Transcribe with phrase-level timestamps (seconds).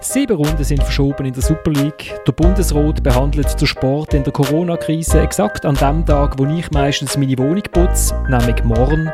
[0.00, 2.14] Sieben Runden sind verschoben in der Super League.
[2.24, 7.16] Der Bundesrat behandelt den Sport in der Corona-Krise exakt an dem Tag, wo ich meistens
[7.16, 9.10] meine Wohnung putze, nämlich morgen.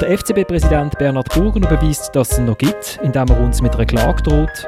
[0.00, 4.22] Der FCB-Präsident Bernhard Burger beweist, dass es noch gibt, indem er uns mit einer Klage
[4.24, 4.66] droht.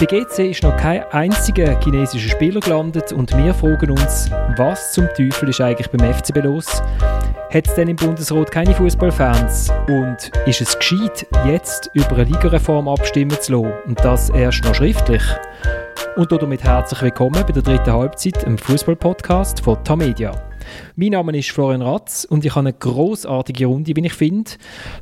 [0.00, 5.06] Bei GC ist noch kein einziger chinesischer Spieler gelandet und wir fragen uns, was zum
[5.08, 6.82] Teufel ist eigentlich beim FCB los?
[7.50, 9.72] Hat es denn im Bundesrat keine Fußballfans?
[9.88, 14.74] Und ist es gescheit, jetzt über eine Ligareform abstimmen zu lassen und das erst noch
[14.74, 15.22] schriftlich?
[16.16, 20.32] Und damit herzlich willkommen bei der dritten Halbzeit im Fußball-Podcast von Tamedia.
[20.96, 24.50] Mein Name ist Florian Ratz und ich habe eine großartige Runde, wie ich finde.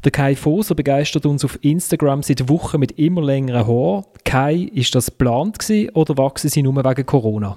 [0.05, 4.05] Der Kai Foser begeistert uns auf Instagram seit Wochen mit immer längeren Haaren.
[4.25, 5.59] Kai, ist das geplant
[5.95, 7.57] oder wachsen sie nur wegen Corona?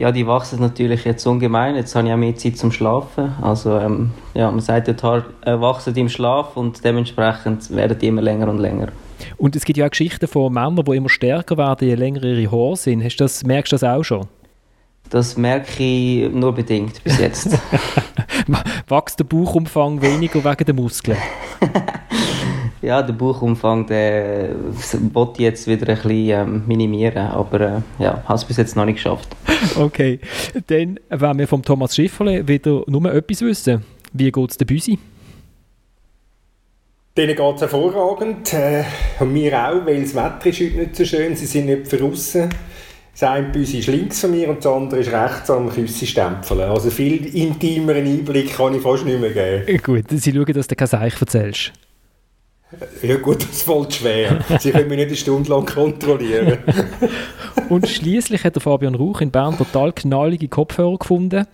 [0.00, 1.76] Ja, die wachsen natürlich jetzt ungemein.
[1.76, 3.34] Jetzt habe ich auch mehr Zeit zum Schlafen.
[3.42, 8.06] Also, ähm, ja, man sagt die Haare äh, wachsen im Schlaf und dementsprechend werden die
[8.06, 8.88] immer länger und länger.
[9.36, 12.50] Und es gibt ja auch Geschichten von Männern, die immer stärker werden, je länger ihre
[12.50, 13.04] Haare sind.
[13.04, 14.26] Hast das, merkst du das auch schon?
[15.10, 17.52] Das merke ich nur bedingt bis jetzt.
[18.88, 21.18] Wächst der Bauchumfang weniger wegen der Muskeln?
[22.82, 24.50] ja, der Bauchumfang der
[25.12, 28.76] wollte ich jetzt wieder ein bisschen ähm, minimieren, aber äh, ja, habe es bis jetzt
[28.76, 29.28] noch nicht geschafft.
[29.76, 30.20] Okay,
[30.68, 33.84] dann wenn wir vom Thomas Schifferle wieder nur etwas wissen.
[34.12, 34.98] Wie geht es der Büsi?
[37.16, 38.52] Denen geht es hervorragend.
[38.54, 38.84] Äh,
[39.18, 41.36] und mir auch, weil das Wetter ist heute nicht so schön.
[41.36, 42.48] Sie sind nicht draußen.
[43.12, 46.90] Das eine Büsi ist links von mir und das andere ist rechts am Küsse Also
[46.90, 49.82] viel intimeren Einblick kann ich fast nicht mehr geben.
[49.82, 51.72] Gut, Sie schauen, dass du kein Seich erzählst.
[53.02, 54.44] Ja gut, das fällt schwer.
[54.60, 56.58] Sie können mich nicht eine Stunde lang kontrollieren.
[57.68, 61.46] Und schließlich hat der Fabian Rauch in Bern total knallige Kopfhörer gefunden.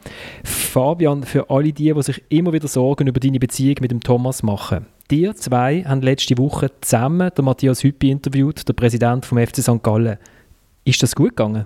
[0.45, 4.43] Fabian, für alle die, die sich immer wieder Sorgen über deine Beziehung mit dem Thomas
[4.43, 4.87] machen.
[5.11, 9.83] Die zwei haben letzte Woche zusammen den Matthias Hüppi interviewt, der Präsident vom FC St.
[9.83, 10.19] Gallen.
[10.85, 11.65] Ist das gut gegangen?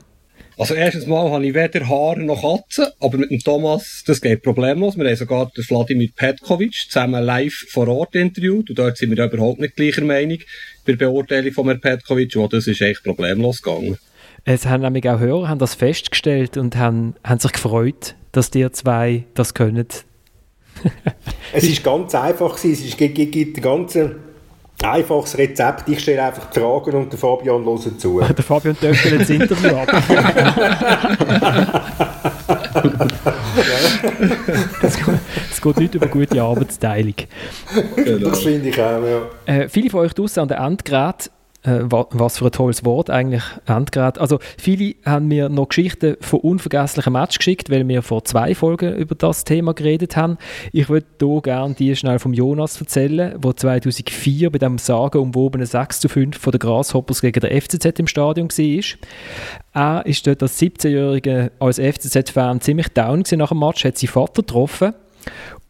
[0.60, 4.42] Also erstens mal habe ich weder Haare noch Katzen, aber mit dem Thomas, das geht
[4.42, 4.94] problemlos.
[4.94, 9.24] Wir haben sogar den Vladimir Petkovic zusammen live vor Ort interviewt und dort sind wir
[9.24, 10.36] überhaupt nicht gleicher Meinung
[10.84, 13.96] bei der Beurteilung von Herrn Petkovic und das ist echt problemlos gegangen.
[14.44, 18.70] Es haben nämlich auch Hörer haben das festgestellt und haben, haben sich gefreut, dass die
[18.70, 19.88] zwei das können.
[21.54, 22.86] es ist ganz einfach gewesen.
[22.86, 24.16] Es gibt, gibt, gibt ganze
[24.82, 28.20] Einfaches Rezept, ich stelle einfach die Fragen und der Fabian hört zu.
[28.36, 29.92] der Fabian dürfte das Interview ab.
[34.82, 37.14] Es geht, geht nicht über gute Arbeitsteilung.
[37.96, 38.30] Genau.
[38.30, 39.22] Das finde ich auch, ja.
[39.46, 41.30] Äh, viele von euch draußen an den Endgeräten
[41.62, 44.18] äh, was für ein tolles Wort eigentlich, Endgerät.
[44.18, 48.94] Also viele haben mir noch Geschichten von unvergesslichen Match geschickt, weil wir vor zwei Folgen
[48.96, 50.38] über das Thema geredet haben.
[50.72, 56.00] Ich würde hier gerne die schnell vom Jonas erzählen, wo 2004 bei dem sagenumwobenen 6
[56.00, 58.84] zu 5 von der Grasshoppers gegen der FCZ im Stadion war.
[59.72, 64.42] Er ist dort als 17-Jähriger als FCZ-Fan ziemlich down nach dem Match, hat seinen Vater
[64.42, 64.94] getroffen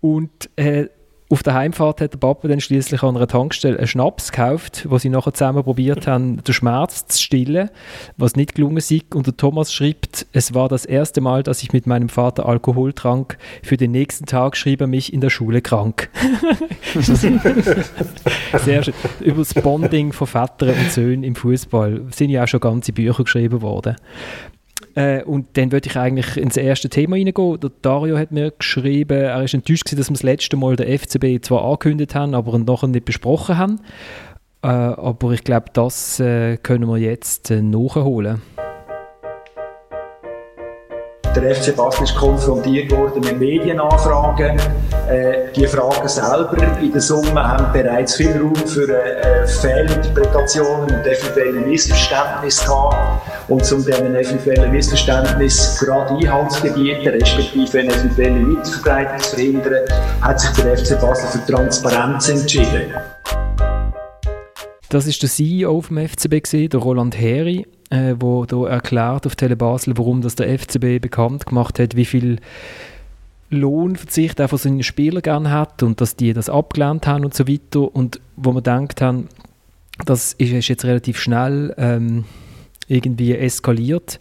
[0.01, 0.87] und äh,
[1.31, 4.99] auf der Heimfahrt hat der Papa dann schließlich an einer Tankstelle einen Schnaps gekauft, wo
[4.99, 7.71] sie nachher zusammen probiert haben, den Schmerz zu stillen,
[8.17, 8.91] was nicht gelungen ist.
[9.15, 12.93] Und der Thomas schreibt, es war das erste Mal, dass ich mit meinem Vater Alkohol
[12.93, 13.39] trank.
[13.63, 16.11] Für den nächsten Tag schrieb er mich in der Schule krank.
[18.65, 18.95] Sehr schön.
[19.21, 23.23] Über das Bonding von Vätern und Söhnen im Fußball sind ja auch schon ganze Bücher
[23.23, 23.95] geschrieben worden.
[24.95, 27.61] Äh, und dann würde ich eigentlich ins erste Thema reingehen.
[27.61, 30.99] Der Dario hat mir geschrieben, er ist enttäuscht gewesen, dass wir das letzte Mal den
[30.99, 33.81] FCB zwar angekündigt haben, aber nachher nicht besprochen haben.
[34.63, 38.43] Äh, aber ich glaube, das äh, können wir jetzt äh, nachholen.
[41.37, 44.59] Der FC Basel ist konfrontiert worden mit Medienanfragen.
[45.09, 51.07] Äh, die Fragen selber in der Summe haben bereits viel Raum für äh, Fehlinterpretationen und
[51.07, 52.97] eventuelle Missverständnisse gehabt.
[53.47, 59.85] Und um diesen eventuellen Missverständnissen gerade Einhalt zu gebieten, respektive eine eventuelle Weiterverbreitung zu verhindern,
[60.21, 62.93] hat sich der FC Basel für Transparenz entschieden.
[64.91, 69.57] Das ist der CEO vom FCB, gewesen, der Roland Heri äh, da erklärt auf Tele
[69.57, 72.39] Basel, warum das der FCB bekannt gemacht hat, wie viel
[73.51, 77.47] Lohnverzicht er von seinen Spielern gerne hat und dass die das abgelehnt haben und so
[77.47, 79.29] weiter und wo man denkt haben,
[80.07, 82.25] das ist, ist jetzt relativ schnell ähm,
[82.89, 84.19] irgendwie eskaliert,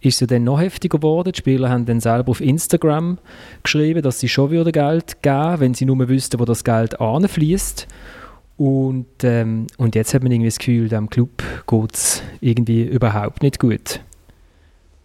[0.00, 1.30] ist es ja dann noch heftiger geworden.
[1.32, 3.18] Die Spieler haben dann selber auf Instagram
[3.62, 7.86] geschrieben, dass sie schon wieder Geld geben, wenn sie nur wüssten, wo das Geld anfließt.
[8.58, 13.42] Und, ähm, und jetzt hat man irgendwie das Gefühl, dem Club geht es irgendwie überhaupt
[13.42, 14.00] nicht gut.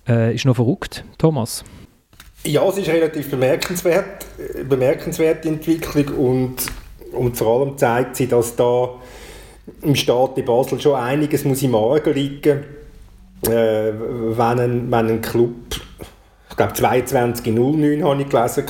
[0.08, 1.64] Äh, ist noch verrückt, Thomas?
[2.44, 4.26] Ja, es ist relativ bemerkenswert,
[4.68, 6.56] bemerkenswerte Entwicklung und,
[7.14, 8.90] und vor allem zeigt sie, dass da
[9.84, 12.64] im Staat in Basel schon einiges muss im Argen liegen,
[13.46, 15.54] äh, wenn, ein, wenn ein Club
[16.50, 18.66] ich glaube 22.09 habe ich gelesen,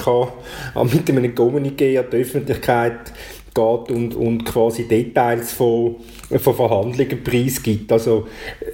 [0.94, 3.12] mit einem Kommuniqué an die Öffentlichkeit
[3.54, 5.96] geht und, und quasi Details von,
[6.38, 7.92] von Verhandlungen preisgibt.
[7.92, 8.28] Also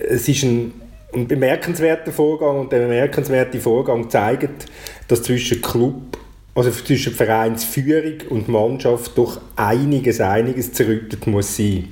[0.09, 0.73] es ist ein,
[1.13, 4.67] ein bemerkenswerter Vorgang und der bemerkenswerte Vorgang zeigt,
[5.07, 6.17] dass zwischen Club
[6.55, 11.87] also zwischen Vereinsführung und Mannschaft doch einiges, einiges zerrüttet muss sein.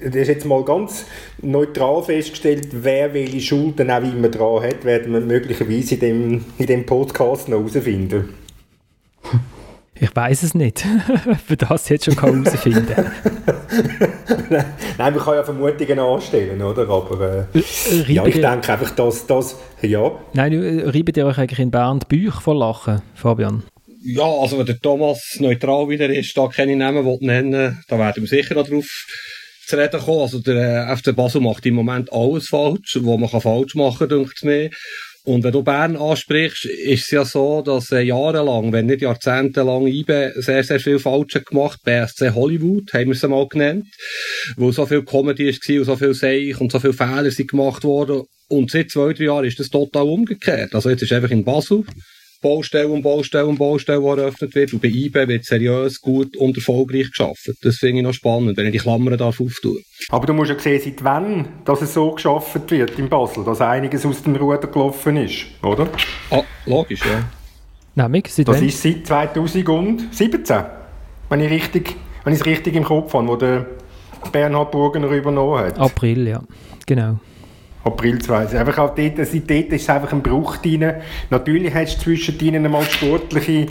[0.00, 1.06] Das ist jetzt mal ganz
[1.42, 6.66] neutral festgestellt, wer welche Schulden auch immer dran hat, werden wir möglicherweise in dem, in
[6.66, 8.28] dem Podcast noch herausfinden.
[10.02, 10.84] Ich weiß es nicht.
[11.46, 12.94] Für das jetzt schon herausfinden
[14.98, 16.88] Nein, man kann ja Vermutungen anstellen, oder?
[16.88, 19.56] Aber äh, äh ja, ich denke einfach, dass das.
[19.82, 20.10] Ja.
[20.32, 23.62] Nein, äh, reibt ihr euch eigentlich in Bern die Bücher vor Lachen, Fabian?
[24.02, 28.28] Ja, also wenn der Thomas neutral wieder ist, da keine Namen nennen da werden wir
[28.28, 28.86] sicher noch drauf
[29.66, 30.20] zu reden kommen.
[30.22, 34.08] Also der äh, FC Basel macht im Moment alles falsch, was man kann falsch machen
[34.08, 34.70] kann, denkt mir.
[35.24, 39.86] Und wenn du Bern ansprichst, ist es ja so, dass äh, jahrelang, wenn nicht jahrzehntelang
[39.86, 43.86] IBE sehr, sehr viel Falsches gemacht, BSC Hollywood, haben wir es mal genannt,
[44.56, 47.84] wo so viel Comedy war und so viel Seich und so viele Fehler sind gemacht
[47.84, 48.22] worden.
[48.48, 50.74] Und seit zwei, drei Jahren ist das total umgekehrt.
[50.74, 51.84] Also jetzt ist einfach in Basel
[52.40, 54.72] Baustelle und Baustelle und Baustelle, die eröffnet wird.
[54.72, 57.50] Und bei IBE wird seriös, gut und erfolgreich geschafft.
[57.62, 59.78] Das finde ich noch spannend, wenn ich die Klammern darf auftun.
[60.08, 63.60] Aber du musst ja sehen, seit wann dass es so geschafft wird in Basel, dass
[63.60, 65.88] einiges aus dem Ruder gelaufen ist, oder?
[66.30, 67.24] Ah, logisch, ja.
[67.94, 68.66] Nämlich, seit Das wann?
[68.68, 70.56] ist seit 2017,
[71.28, 73.66] wenn ich, richtig, wenn ich es richtig im Kopf habe, wo der
[74.32, 75.78] Bernhard Burgener übernommen hat.
[75.78, 76.42] April, ja,
[76.86, 77.18] genau.
[77.84, 78.58] April 20.
[78.58, 80.92] Einfach auch dort, also dort ist es einfach ein Bruch drin.
[81.30, 83.66] Natürlich hast du zwischen ihnen einmal sportliche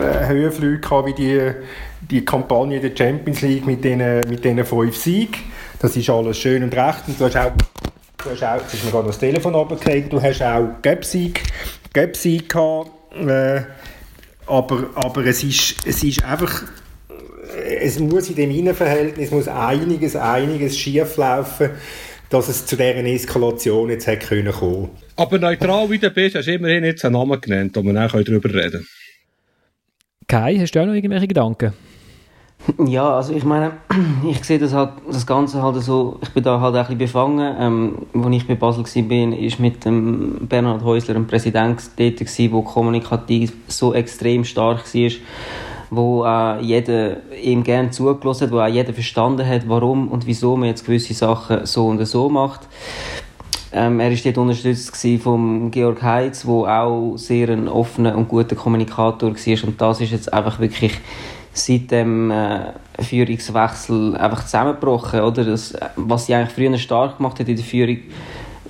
[0.00, 1.52] äh, Höhenflüge gehabt, wie die,
[2.00, 5.36] die Kampagne der Champions League mit diesen mit den fünf Siegen.
[5.80, 7.02] Das ist alles schön und recht.
[7.06, 7.52] Und du hast auch,
[8.24, 11.42] du hast auch jetzt ist mir gerade das Telefon runtergekriegt, du hast auch Gap-Sieg,
[11.92, 12.90] Gap-Sieg gehabt.
[13.14, 13.62] Äh,
[14.46, 16.62] aber, aber es, ist, es ist einfach
[17.80, 21.70] es muss in dem Innenverhältnis muss einiges, einiges schief laufen
[22.30, 24.90] dass es zu dieser Eskalation jetzt hätte können kommen.
[25.16, 28.08] Aber neutral wie du bist, hast du immerhin jetzt einen Namen genannt, wo wir dann
[28.08, 28.86] darüber reden können.
[30.28, 31.72] Kai, hast du auch noch irgendwelche Gedanken?
[32.86, 33.72] Ja, also ich meine,
[34.28, 37.56] ich sehe das halt, das Ganze halt so, ich bin da halt ein bisschen befangen.
[37.58, 42.20] Ähm, als ich bei Basel war, bin, ist mit dem Bernhard Häusler ein Präsident dort
[42.20, 45.10] der kommunikativ so extrem stark war
[45.90, 50.56] wo äh, jeder ihm gerne zugelassen hat, wo auch jeder verstanden hat, warum und wieso
[50.56, 52.68] man jetzt gewisse Sachen so und so macht.
[53.72, 58.56] Ähm, er war dort unterstützt von Georg Heitz, der auch sehr ein offener und guter
[58.56, 60.92] Kommunikator war und das ist jetzt einfach wirklich
[61.52, 65.44] seit dem äh, Führungswechsel einfach zusammengebrochen, oder?
[65.44, 67.98] Das, was sie eigentlich früher stark gemacht hat in der Führung,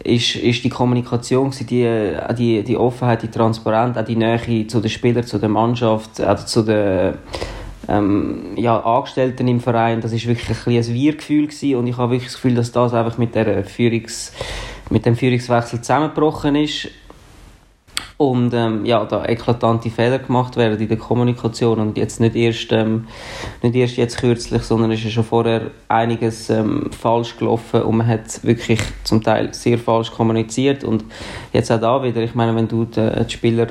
[0.06, 4.80] ist, ist die Kommunikation, die, äh, die, die Offenheit, die Transparenz, auch die Nähe zu
[4.80, 7.14] den Spielern, zu der Mannschaft, auch zu den
[7.88, 10.00] ähm, ja, Angestellten im Verein.
[10.00, 13.18] Das ist wirklich ein, ein Wir-Gefühl und ich habe wirklich das Gefühl, dass das einfach
[13.18, 14.32] mit, der Führungs,
[14.90, 16.88] mit dem Führungswechsel zusammengebrochen ist
[18.18, 22.72] und ähm, ja, da eklatante Fehler gemacht werden in der Kommunikation und jetzt nicht erst,
[22.72, 23.06] ähm,
[23.62, 28.06] nicht erst jetzt kürzlich, sondern es ist schon vorher einiges ähm, falsch gelaufen und man
[28.06, 31.04] hat wirklich zum Teil sehr falsch kommuniziert und
[31.52, 33.66] jetzt auch da wieder, ich meine, wenn du die, die Spieler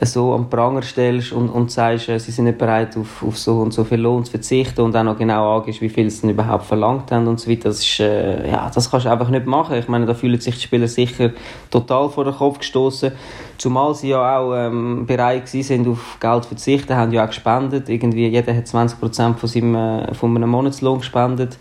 [0.00, 3.60] so am Pranger stellst und, und sagst, äh, sie sind nicht bereit, auf, auf so
[3.60, 6.64] und so viel Lohn zu verzichten und auch noch genau angehst, wie viel sie überhaupt
[6.64, 9.76] verlangt haben und so weiter, das ist, äh, ja, das kannst du einfach nicht machen.
[9.76, 11.30] Ich meine, da fühlen sich die Spieler sicher
[11.70, 13.12] total vor den Kopf gestoßen,
[13.58, 17.88] zumal sie ja auch ähm, bereit sind, auf Geld zu verzichten, haben ja auch gespendet,
[17.88, 21.58] irgendwie, jeder hat 20% von seinem, äh, von einem Monatslohn gespendet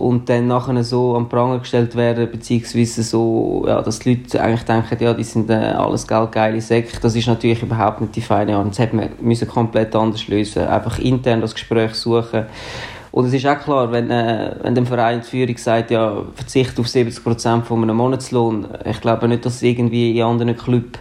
[0.00, 4.62] und dann nachher so am Pranger gestellt werden, beziehungsweise so, ja, dass die Leute eigentlich
[4.62, 6.98] denken, ja, die sind äh, alles geldgeile Säcke.
[7.00, 8.70] Das ist natürlich überhaupt nicht die feine Art.
[8.70, 12.46] Das hätte man müssen komplett anders lösen Einfach intern das Gespräch suchen.
[13.12, 16.78] Und es ist auch klar, wenn, äh, wenn dem Verein die Führung sagt, ja, verzicht
[16.78, 20.98] auf 70% von einem Monatslohn, ich glaube nicht, dass irgendwie in anderen Clubs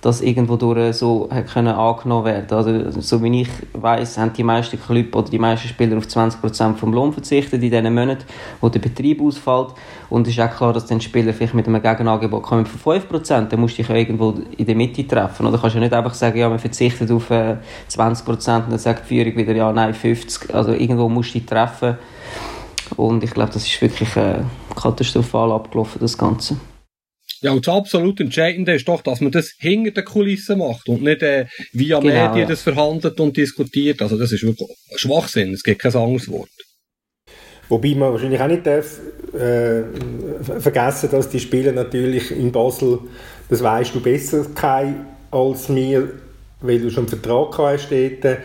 [0.00, 2.56] das irgendwo durch so hat können angenommen werden.
[2.56, 6.74] Also, so wie ich weiß, haben die meisten Clubs oder die meisten Spieler auf 20%
[6.74, 8.24] vom Lohn verzichtet in diesen Monaten,
[8.60, 9.68] wo der Betrieb ausfällt.
[10.08, 13.48] Und es ist auch klar, dass dann Spieler vielleicht mit einem Gegenangebot kommen von 5%,
[13.48, 15.46] dann musst du dich ja irgendwo in der Mitte treffen.
[15.46, 17.56] Oder kannst du nicht einfach sagen, ja, man verzichtet auf äh,
[17.90, 20.52] 20% und dann sagt die Führung wieder, ja, nein, 50%.
[20.52, 21.96] Also irgendwo musst du dich treffen.
[22.96, 24.36] Und ich glaube, das ist wirklich äh,
[24.74, 26.56] katastrophal abgelaufen, das Ganze.
[27.40, 31.02] Ja, und das absolut Entscheidende ist doch, dass man das hinter den Kulissen macht und
[31.02, 34.02] nicht äh, via genau, Medien das verhandelt und diskutiert.
[34.02, 36.50] Also das ist wirklich Schwachsinn, es gibt kein anderes Wort.
[37.68, 38.98] Wobei man wahrscheinlich auch nicht darf,
[39.34, 39.82] äh,
[40.58, 43.00] vergessen, dass die Spieler natürlich in Basel,
[43.48, 44.46] das weißt du besser
[45.30, 46.10] als mir,
[46.60, 48.38] weil du schon einen Vertrag hast dort,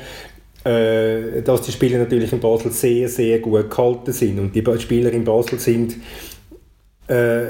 [0.66, 4.40] äh, dass die Spieler natürlich in Basel sehr, sehr gut gehalten sind.
[4.40, 5.96] Und die Spieler in Basel sind
[7.08, 7.44] äh,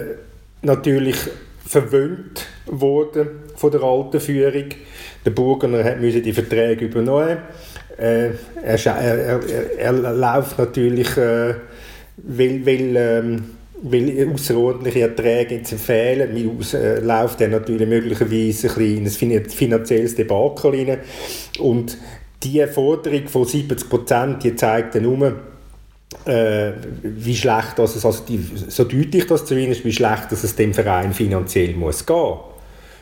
[0.63, 1.17] natürlich
[1.65, 4.65] verwöhnt worden von der alten Führung.
[5.25, 7.39] Der Burgener hat die Verträge übernehmen.
[7.97, 8.31] Äh,
[8.63, 11.53] er, er, er, er, läuft natürlich, äh,
[12.17, 13.43] weil, weil, ähm,
[13.83, 20.15] weil außerordentliche Erträge jetzt fehlen, aus, äh, läuft er natürlich möglicherweise ein, in ein finanzielles
[20.15, 20.97] Debakel rein.
[21.59, 21.97] Und
[22.43, 25.35] die Forderung von 70 Prozent, die zeigt dann nur,
[26.25, 30.55] äh, wie schlecht das es, also die, so deutlich das zumindest, wie schlecht dass es
[30.55, 32.37] dem Verein finanziell muss gehen.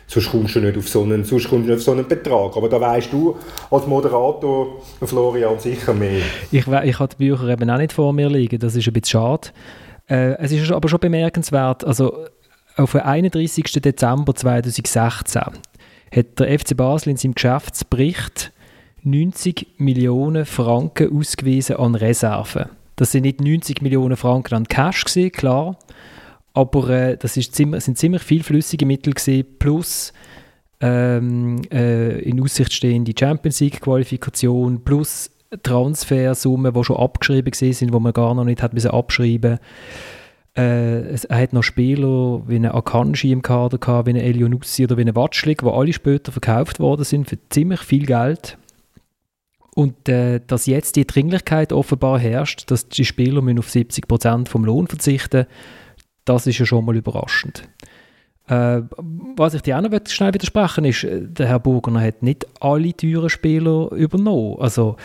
[0.06, 2.56] Sonst kommst du nicht auf so einen, sonst kommst du nicht auf so einen Betrag.
[2.56, 3.36] Aber da weißt du
[3.70, 6.20] als Moderator, Florian, sicher mehr.
[6.50, 9.20] Ich, ich habe die Bücher eben auch nicht vor mir liegen, das ist ein bisschen
[9.20, 9.48] schade.
[10.08, 12.26] Äh, es ist aber schon bemerkenswert, also
[12.76, 13.64] auf den 31.
[13.80, 15.42] Dezember 2016
[16.14, 18.52] hat der FC Basel in seinem Geschäftsbericht
[19.02, 22.66] 90 Millionen Franken ausgewiesen an Reserven.
[22.96, 25.78] Das sind nicht 90 Millionen Franken an Cash gewesen, klar,
[26.54, 30.12] aber äh, das ist ziemlich, sind ziemlich viel flüssige Mittel gewesen, plus
[30.80, 35.30] ähm, äh, in Aussicht stehende Champions League Qualifikation plus
[35.62, 39.58] Transfersummen, die schon abgeschrieben sind, wo man gar noch nicht hat müssen abschreiben.
[40.54, 44.96] Äh, er hat noch Spieler wie eine Akanji im Kader gehabt, wie eine Elionussi oder
[44.96, 48.58] wie eine Watschlik, die alle später verkauft worden sind für ziemlich viel Geld.
[49.74, 54.48] Und äh, dass jetzt die Dringlichkeit offenbar herrscht, dass die Spieler müssen auf 70 Prozent
[54.48, 55.46] vom Lohn verzichten,
[56.24, 57.68] das ist ja schon mal überraschend.
[58.48, 58.82] Äh,
[59.36, 62.94] was ich dir auch noch schnell widersprechen ist, äh, der Herr Burgener hat nicht alle
[62.94, 64.56] teuren Spieler übernommen.
[64.58, 64.96] Also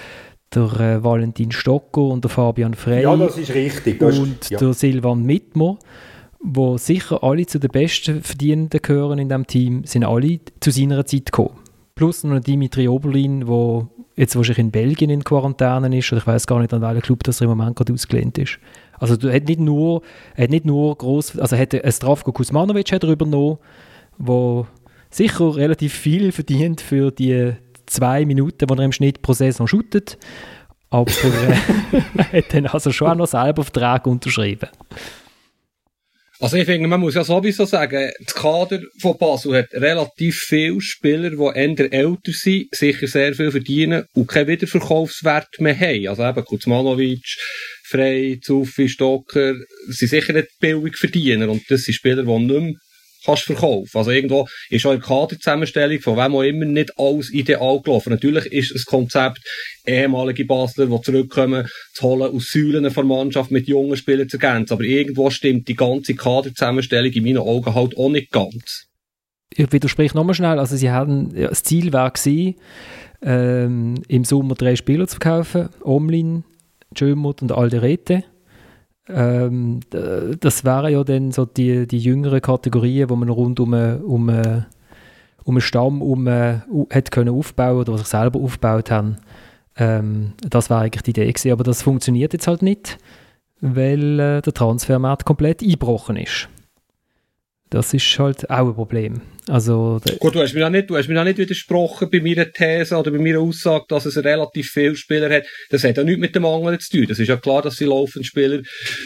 [0.54, 3.04] der äh, Valentin Stocker und der Fabian Frey.
[3.04, 4.00] Ja, das ist richtig.
[4.00, 4.58] Das und ist, ja.
[4.58, 5.78] der Silvan Mittmer,
[6.40, 11.06] wo sicher alle zu den besten Verdienenden gehören in dem Team, sind alle zu seiner
[11.06, 11.58] Zeit gekommen.
[11.96, 16.48] Plus noch Dimitri Oberlin, der jetzt wahrscheinlich in Belgien in Quarantäne ist, oder ich weiß
[16.48, 18.60] gar nicht, an welchem Club das im Moment gerade ausgelehnt ist.
[19.00, 20.02] Also er hat nicht nur,
[20.36, 23.60] er hat nicht nur gross, also er hat Stravko Kuzmanovic hat er übernommen,
[24.18, 24.66] wo
[25.12, 27.54] sicher relativ viel verdient für die
[27.86, 30.18] zwei Minuten, die er im Schnitt pro Saison shootet,
[30.90, 31.12] aber
[32.18, 34.70] er hat dann also schon auch noch selber Vertrag unterschrieben.
[36.40, 40.80] Also ich finde, man muss ja sowieso sagen, das Kader von Basel hat relativ viele
[40.82, 46.08] Spieler, die eher älter sind, sicher sehr viel verdienen und keinen Wiederverkaufswert mehr haben.
[46.08, 47.26] Also eben Kuzmanovic,
[47.86, 49.56] Frey, Zuffi, Stocker,
[49.88, 52.74] sind sicher nicht billig Verdiener und das sind Spieler, die nicht mehr
[53.28, 53.98] kannst verkaufen.
[53.98, 58.12] Also irgendwo ist auch in der Kaderzusammenstellung von wem auch immer nicht alles ideal gelaufen.
[58.12, 59.40] Natürlich ist das Konzept,
[59.86, 64.74] ehemalige Basler, die zurückkommen, zu holen aus Säulen von Mannschaft mit jungen Spielern zu ergänzen.
[64.74, 68.86] Aber irgendwo stimmt die ganze Kaderzusammenstellung in meinen Augen halt auch nicht ganz.
[69.56, 70.60] Ich widerspreche nochmal schnell.
[70.60, 72.56] Also sie hatten, ja, das Ziel war gewesen,
[73.22, 75.70] ähm, im Sommer drei Spieler zu verkaufen.
[75.84, 76.44] Omlin,
[76.96, 78.24] Jömut und Alderete.
[79.10, 84.30] Ähm, das wären ja dann so die, die jüngeren Kategorien, wo man rund um, um,
[85.44, 89.18] um einen Stamm um, uh, hätte können aufbauen oder sich selber aufgebaut haben.
[89.78, 92.98] Ähm, das war eigentlich die Idee gewesen, aber das funktioniert jetzt halt nicht,
[93.62, 96.50] weil äh, der Transfermarkt komplett eingebrochen ist.
[97.70, 99.22] Das ist halt auch ein Problem.
[99.50, 103.18] Also, Gut, du hast mir auch nicht, auch nicht widersprochen bei meiner These oder bei
[103.18, 105.46] meiner Aussage, dass es relativ viele Spieler hat.
[105.70, 107.06] Das hat ja nichts mit dem Mangel zu tun.
[107.08, 108.62] Das ist ja klar, dass sie laufend Spieler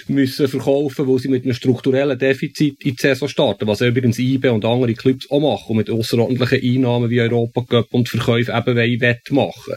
[0.07, 4.51] müssen verkaufen, wo sie mit einem strukturellen Defizit in die Saison starten, was übrigens IBE
[4.51, 9.01] und andere Clubs auch machen und mit außerordentlichen Einnahmen wie Europa Cup und Verkäufe eben
[9.01, 9.75] wettmachen.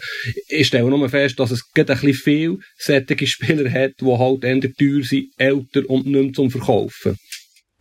[0.49, 4.61] Ich stelle nur fest, dass es ein bisschen viel solche Spieler hat, die halt eher
[4.61, 7.19] teuer sind, älter und nicht mehr zum Verkaufen.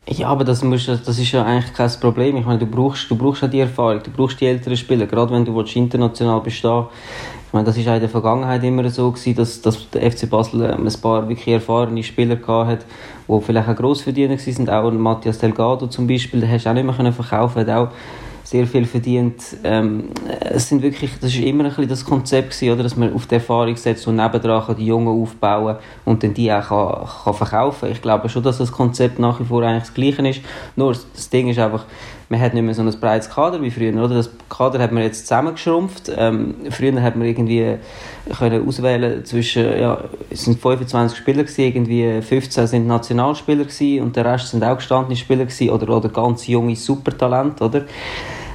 [0.05, 2.35] Ja, aber das, musst, das ist ja eigentlich kein Problem.
[2.35, 5.33] Ich meine, du brauchst, du brauchst ja die Erfahrung, du brauchst die älteren Spieler, gerade
[5.33, 6.87] wenn du international bestehen
[7.47, 10.29] Ich meine, das ist auch in der Vergangenheit immer so gewesen, dass, dass der FC
[10.29, 12.85] Basel ähm, ein paar wirklich erfahrene Spieler gehabt hat,
[13.29, 14.69] die vielleicht auch Grossverdiener sind.
[14.69, 17.87] Auch Matthias Delgado zum Beispiel, den hast du auch nicht mehr verkaufen können,
[18.43, 19.41] sehr viel verdient.
[19.63, 20.09] Ähm,
[20.39, 23.25] es sind wirklich, das ist immer ein bisschen das Konzept gewesen, oder, dass man auf
[23.25, 27.91] die Erfahrung setzt und nebendran die Jungen aufbauen und dann die auch kann, kann verkaufen.
[27.91, 30.41] Ich glaube schon, dass das Konzept nach wie vor eigentlich das Gleiche ist.
[30.75, 31.85] Nur das Ding ist einfach,
[32.33, 34.15] man hat nicht mehr so ein breites Kader wie früher, oder?
[34.15, 36.11] Das Kader hat man jetzt zusammengeschrumpft.
[36.17, 37.77] Ähm, früher hat man irgendwie
[38.35, 44.15] können auswählen zwischen, ja, es sind 25 Spieler gewesen, irgendwie 15 sind Nationalspieler gewesen und
[44.15, 47.85] der Rest sind auch gestandene Spieler gewesen, oder, oder ganz junge Supertalente, oder?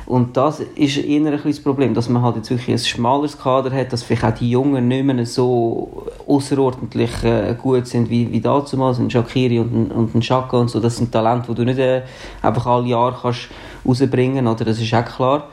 [0.08, 3.70] Und das ist eher ein das Problem, dass man halt jetzt wirklich ein schmaleres Kader
[3.70, 8.40] hat, dass vielleicht auch die Jungen nicht mehr so außerordentlich äh, gut sind wie, wie
[8.40, 10.80] damals, ein Shakiri und ein, und ein Shaka und so.
[10.80, 12.04] Das sind Talente, die du nicht äh,
[12.40, 13.50] einfach alle Jahre kannst
[13.86, 15.48] rausbringen kannst, das ist auch klar.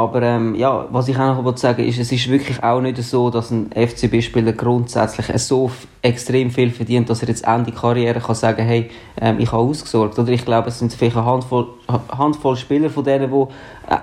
[0.00, 3.28] Aber ähm, ja, was ich auch noch sagen ist, es ist wirklich auch nicht so,
[3.28, 8.64] dass ein FCB-Spieler grundsätzlich so extrem viel verdient, dass er jetzt Ende Karriere kann sagen,
[8.64, 8.88] hey,
[9.20, 10.18] ähm, ich habe ausgesorgt.
[10.18, 11.66] Oder ich glaube, es sind vielleicht eine Handvoll,
[12.16, 13.46] Handvoll Spieler von denen, die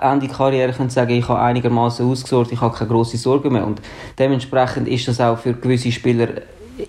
[0.00, 3.66] Ende Karriere können sagen, ich habe einigermaßen ausgesorgt, ich habe keine große Sorgen mehr.
[3.66, 3.80] Und
[4.18, 6.28] dementsprechend ist das auch für gewisse Spieler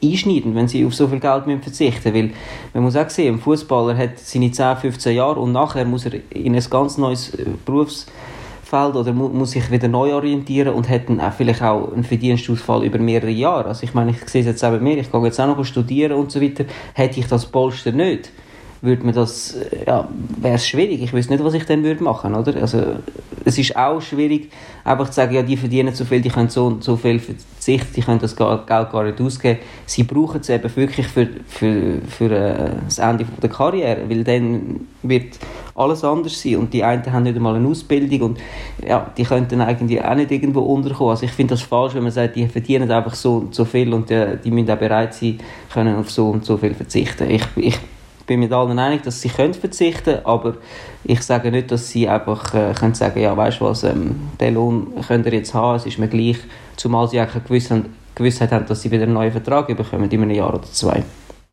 [0.04, 2.34] einschneidend, wenn sie auf so viel Geld müssen verzichten müssen.
[2.74, 6.14] Man muss auch sehen, ein Fußballer hat seine 10, 15 Jahre und nachher muss er
[6.30, 8.08] in ein ganz neues äh, Berufs
[8.70, 12.04] Feld oder mu muss sich wieder neu orientieren und hat dann auch vielleicht auch einen
[12.04, 13.66] Verdienstausfall über mehrere Jahre.
[13.66, 16.12] Also ich meine, ich sehe es jetzt bei mir, ich gehe jetzt auch noch studieren
[16.12, 18.32] und so weiter, hätte ich das Polster nicht,
[18.82, 20.08] würde mir das, äh, ja,
[20.38, 21.02] wäre es schwierig.
[21.02, 22.56] Ich weiß nicht, was ich dann würde machen, oder?
[22.62, 22.82] Also,
[23.46, 24.52] es ist auch schwierig,
[24.84, 28.02] einfach zu sagen, ja, die verdienen so viel, die können so so viel verzichten, die
[28.02, 29.60] können das Geld gar nicht ausgeben.
[29.86, 34.88] Sie brauchen es eben wirklich für, für, für äh, das Ende der Karriere, weil dann
[35.04, 35.40] wird
[35.76, 38.40] alles anders sein und die einen haben nicht einmal eine Ausbildung und
[38.86, 41.12] ja, die könnten eigentlich auch nicht irgendwo unterkommen.
[41.12, 43.94] Also ich finde das falsch, wenn man sagt, die verdienen einfach so und so viel
[43.94, 45.40] und die, äh, die müssen auch bereit sein,
[45.72, 47.30] können auf so und so viel verzichten.
[47.30, 47.80] Ich, ich
[48.30, 50.54] bin mit allen einig, dass sie können verzichten können, aber
[51.04, 54.54] ich sage nicht, dass sie einfach äh, können sagen, ja, weißt du was, ähm, den
[54.54, 56.38] Lohn könnt ihr jetzt haben, es ist mir gleich,
[56.78, 60.30] zumal sie eigentlich eine Gewissheit haben, dass sie wieder einen neuen Vertrag bekommen in einem
[60.30, 61.04] Jahr oder zwei.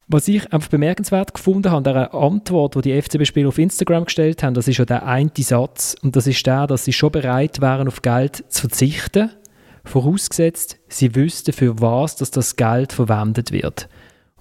[0.09, 4.54] Was ich einfach bemerkenswert gefunden habe, der Antwort, die die FCB-Spieler auf Instagram gestellt haben,
[4.54, 5.97] das ist ja der eine Satz.
[6.02, 9.30] Und das ist der, dass sie schon bereit wären, auf Geld zu verzichten,
[9.85, 13.88] vorausgesetzt, sie wüssten, für was dass das Geld verwendet wird.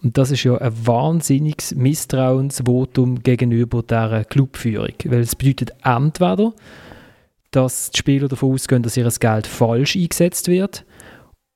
[0.05, 4.93] Und das ist ja ein wahnsinniges Misstrauensvotum gegenüber dieser Clubführung.
[5.03, 6.53] Weil es bedeutet entweder,
[7.49, 10.85] dass die Spieler davon ausgehen, dass ihr Geld falsch eingesetzt wird,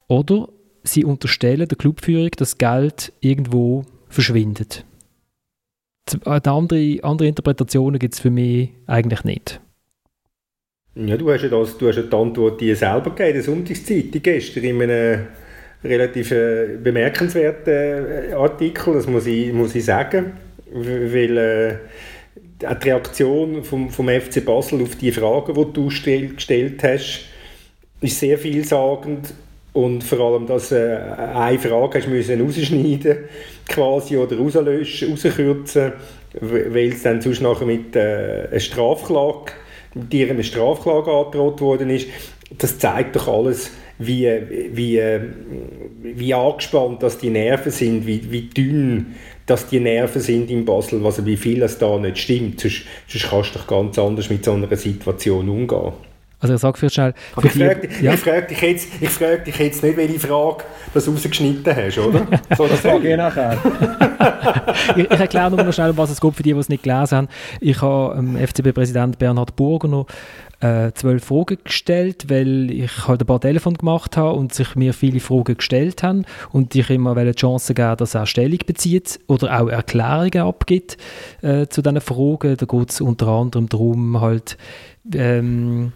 [0.07, 0.49] oder
[0.81, 4.83] sie unterstellen der Clubführung, dass Geld irgendwo verschwindet.
[6.25, 9.61] Äh, andere, andere Interpretationen gibt es für mich eigentlich nicht.
[10.95, 14.23] Ja, du hast ja, das, du hast ja die Antwort die selber gegeben, der Sonntagszeitung
[14.23, 15.27] gestern in einem
[15.83, 20.33] relativ äh, bemerkenswerten äh, Artikel, das muss ich, muss ich sagen,
[20.71, 21.75] weil äh,
[22.61, 27.25] die Reaktion vom, vom FC Basel auf die Fragen, die du stell, gestellt hast,
[28.01, 29.33] ist sehr vielsagend
[29.73, 30.97] und vor allem, dass äh,
[31.33, 33.17] eine Frage hast müssen rausschneiden
[33.67, 35.93] quasi oder rauslöschen, rauskürzen,
[36.41, 39.53] weil es dann sonst nachher mit äh, einer Strafklage,
[39.93, 42.07] mit ihr eine Strafklage angedroht worden ist.
[42.57, 44.27] Das zeigt doch alles, wie,
[44.71, 45.01] wie,
[46.01, 51.03] wie angespannt dass die Nerven sind, wie, wie dünn dass die Nerven sind in Basel,
[51.03, 52.59] also wie viel es da nicht stimmt.
[52.59, 55.91] Sonst, sonst kannst du doch ganz anders mit so einer Situation umgehen.
[56.41, 57.13] Also ich sage für schnell...
[57.33, 58.15] Für ich frage dich, ja.
[58.15, 62.25] frag dich, jetzt, frag dich jetzt nicht, welche Frage du rausgeschnitten hast, oder?
[62.55, 63.57] So, das frage ich nachher.
[64.95, 67.17] ich, ich erkläre nur noch schnell, was es geht für die, die es nicht gelesen
[67.17, 67.27] haben.
[67.59, 70.05] Ich habe ähm, FCB-Präsident Bernhard Burger noch
[70.59, 74.93] äh, zwölf Fragen gestellt, weil ich halt ein paar Telefon gemacht habe und sich mir
[74.93, 79.61] viele Fragen gestellt haben und ich immer die Chance geben, dass er Stellung bezieht oder
[79.61, 80.97] auch Erklärungen abgibt
[81.41, 82.57] äh, zu diesen Fragen.
[82.57, 84.57] Da geht es unter anderem darum, halt
[85.13, 85.93] ähm,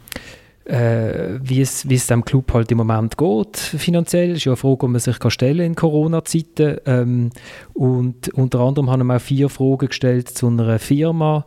[0.66, 4.30] äh, wie, es, wie es dem Club halt im Moment geht, finanziell.
[4.30, 6.78] Das ist ja eine Frage, die man sich kann stellen in Corona-Zeiten.
[6.86, 7.30] Ähm,
[7.74, 11.44] und unter anderem haben wir auch vier Fragen gestellt zu einer Firma,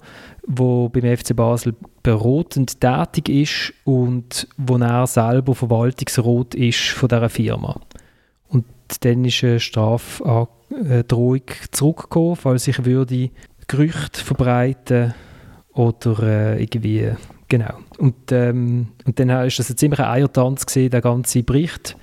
[0.47, 7.29] die beim FC Basel beratend tätig ist und wo er selber Verwaltungsrat ist von dieser
[7.29, 7.81] Firma.
[8.49, 8.65] Und
[9.01, 13.31] dann ist eine Strafdrohung zurückgekommen, falls ich würde
[13.67, 15.15] Gerüchte verbreiten
[15.73, 17.11] oder äh, irgendwie
[17.49, 17.79] Genau.
[17.99, 21.97] Und, ähm, und dann war das ein ziemlicher Eiertanz, gewesen, den ganzen Bericht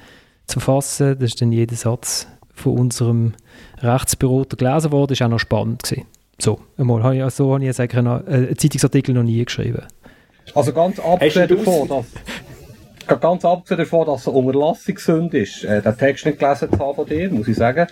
[0.47, 1.17] zu fassen.
[1.19, 3.33] Das ist dann jeder Satz von unserem
[3.79, 5.09] Rechtsbüro gelesen worden.
[5.09, 5.83] Das war auch noch spannend.
[5.83, 6.05] Gewesen.
[6.39, 9.83] So, einmal, habe ich, so habe ich jetzt eigentlich einen, einen Zeitungsartikel noch nie geschrieben.
[10.55, 12.05] Also ganz abgesehen davon, dass
[13.07, 16.95] ganz abgesehen davon, dass es eine Unterlassungssünde ist, äh, den Text nicht gelesen zu haben
[16.95, 17.87] von dir, muss ich sagen,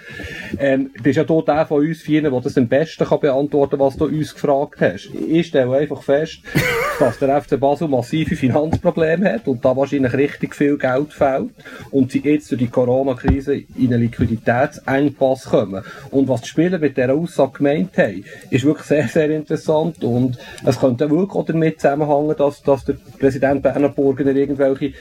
[0.57, 3.79] ähm, bist ja du der von uns vier, der das am besten kann beantworten kann,
[3.79, 5.09] was du uns gefragt hast.
[5.27, 6.39] Ich stelle einfach fest,
[6.99, 11.51] dass der FC Basel massive Finanzprobleme hat und da wahrscheinlich richtig viel Geld fehlt
[11.91, 15.83] und sie jetzt durch die Corona-Krise in einen Liquiditätsengpass kommen.
[16.11, 20.37] Und was die Spieler mit dieser Aussage gemeint haben, ist wirklich sehr, sehr interessant und
[20.65, 24.93] es könnte wirklich auch damit zusammenhängen, dass, dass der Präsident Berner Burgener irgendwelche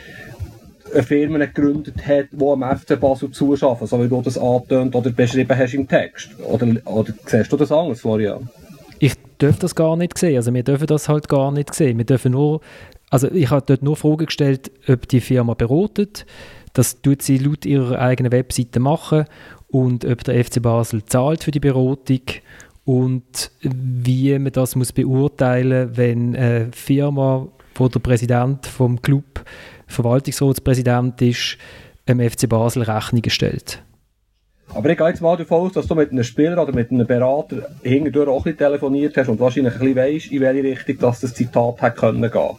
[1.03, 5.57] Firmen gegründet hat, die am FC Basel zuschaffen, so wie du das angetönt oder beschrieben
[5.57, 6.31] hast im Text.
[6.41, 8.49] Oder, oder siehst du das anders, Florian?
[8.99, 10.37] Ich darf das gar nicht sehen.
[10.37, 11.97] Also wir dürfen das halt gar nicht sehen.
[11.99, 12.61] Wir dürfen nur,
[13.09, 16.27] also ich habe dort nur Fragen gestellt, ob die Firma beratet,
[16.73, 19.25] Das tut sie laut ihrer eigenen Webseite machen
[19.69, 22.21] und ob der FC Basel zahlt für die Beratung
[22.85, 29.45] und wie man das muss beurteilen, wenn eine Firma, wo der Präsident vom Club
[29.91, 31.59] Verwaltungsratspräsident ist,
[32.09, 33.83] dem FC Basel Rechnungen stellt.
[34.73, 37.07] Aber ich gehe jetzt mal davon aus, dass du mit einem Spieler oder mit einem
[37.07, 41.21] Berater hinterdurch auch ein telefoniert hast und wahrscheinlich ein bisschen weißt, in welche Richtung dass
[41.21, 42.57] das Zitat hätte können gehen.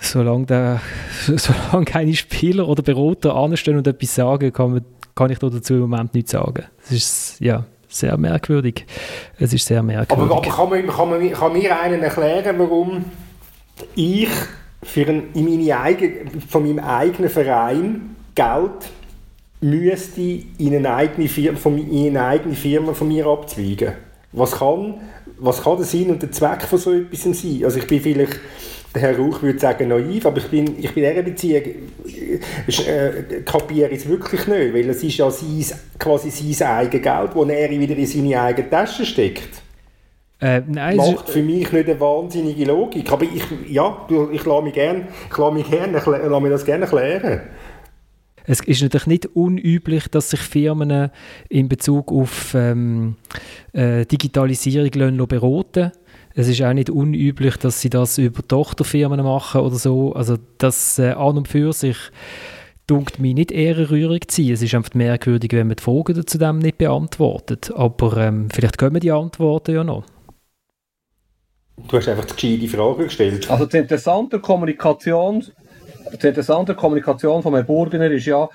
[0.00, 0.80] Solange, der,
[1.36, 5.80] solange keine Spieler oder Berater anstehen und etwas sagen, kann, man, kann ich dazu im
[5.80, 6.64] Moment nichts sagen.
[6.82, 8.86] Das ist ja sehr merkwürdig.
[9.38, 10.24] Es ist sehr merkwürdig.
[10.24, 13.04] Aber, aber kann, man, kann, man, kann mir einen erklären, warum
[13.96, 14.28] ich
[14.84, 18.90] für ein, in meine eigene, von meinem eigenen Verein Geld
[19.60, 23.94] müsste in eine eigene Firma von, in eine eigene Firma von mir abzweigen.
[24.32, 24.94] Was kann,
[25.38, 27.62] was kann der Sinn und der Zweck von so etwas sein?
[27.64, 28.38] Also ich bin vielleicht,
[28.94, 33.42] der Herr Rauch würde sagen naiv, aber ich bin, ich bin in dieser Beziehung, äh,
[33.44, 35.64] kapiere es wirklich nicht, weil es ist ja sein,
[35.98, 39.63] quasi sein eigenes Geld, das er wieder in seine eigene Tasche steckt.
[40.40, 43.10] Äh, nein, Macht für mich nicht eine wahnsinnige Logik.
[43.12, 47.40] Aber ich, ja, ich lasse mich gerne, ich lasse mich das gerne erklären.
[48.46, 51.10] Es ist natürlich nicht unüblich, dass sich Firmen
[51.48, 53.16] in Bezug auf ähm,
[53.72, 55.92] äh, Digitalisierung lassen beraten
[56.34, 60.12] es ist auch nicht unüblich, dass sie das über Tochterfirmen machen oder so.
[60.14, 61.96] Also das äh, an und für sich
[62.88, 64.52] dunkt mich nicht ehrenrührig zu sein.
[64.52, 67.72] Es ist einfach merkwürdig, wenn man die Fragen zu dem nicht beantwortet.
[67.74, 70.04] Aber ähm, vielleicht kommen die Antworten ja noch.
[71.76, 73.50] Du hast einfach die gescheite Frage gestellt.
[73.50, 75.44] Also die interessante Kommunikation,
[76.20, 78.48] die interessante Kommunikation von Herrn Burgener ist ja,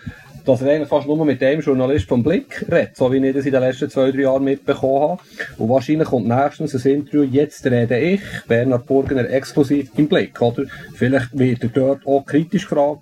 [0.46, 3.46] dass er eigentlich fast nur mit dem Journalist vom Blick redet, so wie ich das
[3.46, 5.22] in den letzten zwei, drei Jahren mitbekommen habe.
[5.58, 10.64] Und wahrscheinlich kommt nächstens ein Interview, jetzt rede ich, Bernhard Burgener, exklusiv im Blick, oder?
[10.96, 13.02] Vielleicht wird er dort auch kritisch gefragt,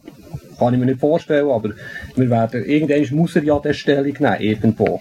[0.59, 1.71] kann ich mir nicht vorstellen, aber
[2.15, 4.99] wir werden, irgendwann muss er ja der Stellung nehmen, irgendwo.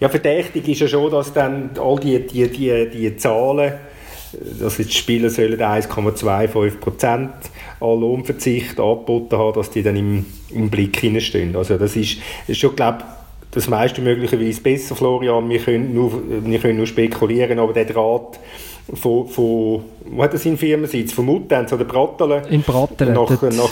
[0.00, 3.74] Ja, verdächtig ist ja schon, dass dann all die, die, die, die Zahlen,
[4.60, 7.30] dass jetzt die Spieler sollen 1,25% an
[7.80, 11.54] Lohnverzicht angeboten haben, dass die dann im, im Blick hineinstehen.
[11.54, 13.04] Also das ist, ist schon, glaube
[13.50, 15.48] das meiste möglicherweise besser, Florian.
[15.48, 16.12] Wir können nur,
[16.44, 18.38] wir können nur spekulieren, aber der Draht
[18.94, 21.12] von, von wo hat das in Firmensitz?
[21.12, 22.44] Von Muttenz oder Brattelen?
[22.46, 23.14] In Brattelen.
[23.14, 23.70] Nach, nach,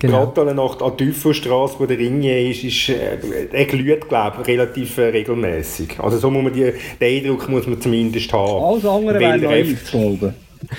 [0.00, 0.28] Genau.
[0.28, 3.18] Gerade nach an Teufelstrasse, wo der Ring ist, ist äh,
[3.50, 5.98] er glüht, glaube ich, relativ äh, regelmäßig.
[5.98, 8.62] Also so muss man die, den Eindruck muss man zumindest haben.
[8.62, 10.34] Alles andere wäre naiv zu glauben.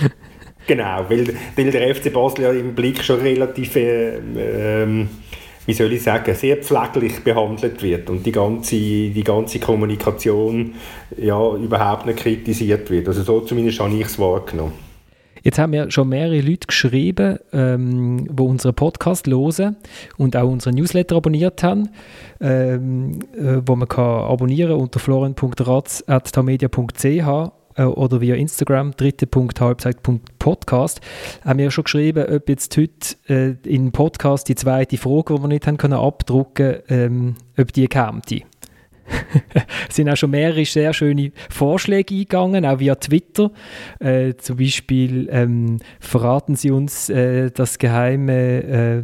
[0.68, 5.10] genau, weil, weil der FC Basel ja im Blick schon relativ, äh, ähm,
[5.66, 10.76] wie soll ich sagen, sehr pfleglich behandelt wird und die ganze, die ganze Kommunikation
[11.18, 13.10] ja überhaupt nicht kritisiert wird.
[13.10, 14.89] Also so zumindest habe ich es wahrgenommen.
[15.44, 19.78] Jetzt haben mir schon mehrere Leute geschrieben, ähm, die unseren Podcast hören
[20.18, 21.90] und auch unseren Newsletter abonniert haben,
[22.42, 31.02] ähm, äh, wo man kann abonnieren unter florian.ratz.tamedia.ch äh, oder via Instagram dritte.halbzeit.podcast
[31.44, 35.48] haben mir schon geschrieben, ob jetzt heute äh, im Podcast die zweite Frage, die wir
[35.48, 38.22] nicht haben können abdrucken, ähm, ob die käme.
[39.90, 43.52] Es sind auch schon mehrere sehr schöne Vorschläge eingegangen, auch via Twitter.
[44.00, 49.04] Äh, zum Beispiel ähm, verraten Sie uns äh, das geheime, äh,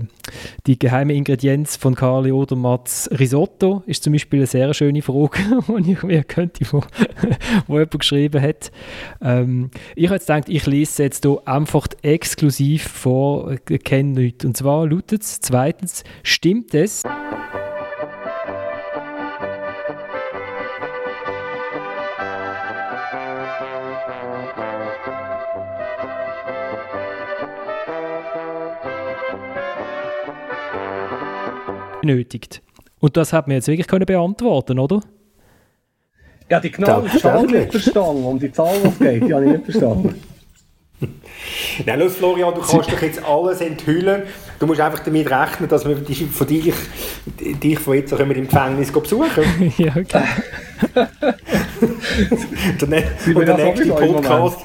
[0.67, 3.83] die geheime Ingredienz von Carli Odermatts Risotto.
[3.85, 5.39] Ist zum Beispiel eine sehr schöne Frage,
[5.79, 6.81] die ich mir könnte, wo,
[7.67, 8.71] wo jemand geschrieben hat.
[9.21, 14.45] Ähm, ich habe jetzt gedacht, ich lese jetzt hier einfach exklusiv vor, kenne nichts.
[14.45, 17.03] Und zwar lautet es zweitens, stimmt es?
[32.05, 32.61] Benötigt.
[32.99, 35.01] Und das hat man jetzt wirklich können beantworten, oder?
[36.49, 38.23] Ja, die genaue Zahl nicht verstanden.
[38.23, 40.21] Um die Zahl, was geht, die habe ich nicht verstanden.
[41.85, 44.23] Nein, los Florian, du kannst doch jetzt alles enthüllen.
[44.59, 46.73] Du musst einfach damit rechnen, dass wir dich von dich,
[47.61, 49.73] dich von jetzt auch immer im Gefängnis besuchen.
[49.77, 50.23] ja, okay.
[52.81, 54.59] der, ne und der nächste Podcast,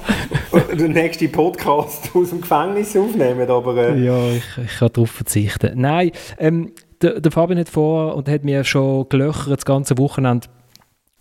[0.79, 3.77] der nächste Podcast aus dem Gefängnis aufnehmen, aber...
[3.77, 5.73] Äh, ja, ich, ich kann darauf verzichten.
[5.81, 6.73] Nein, ähm,
[7.03, 10.49] der, der Fabian hat vor und hat mir schon gelöchert das ganze Wochenende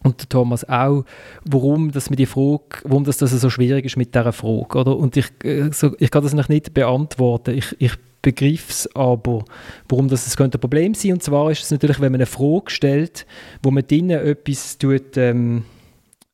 [0.03, 1.03] und der Thomas auch,
[1.43, 4.95] warum dass mir die Frage, warum das, das so schwierig ist mit dieser Frage, oder?
[4.95, 7.57] Und ich, äh, so, ich kann das noch nicht beantworten.
[7.57, 9.43] Ich, ich begriff es aber,
[9.87, 11.13] warum das, das könnte ein Problem sein.
[11.13, 13.25] Und zwar ist es natürlich, wenn man eine Frage stellt,
[13.61, 15.65] wo man drinnen etwas tut, ähm,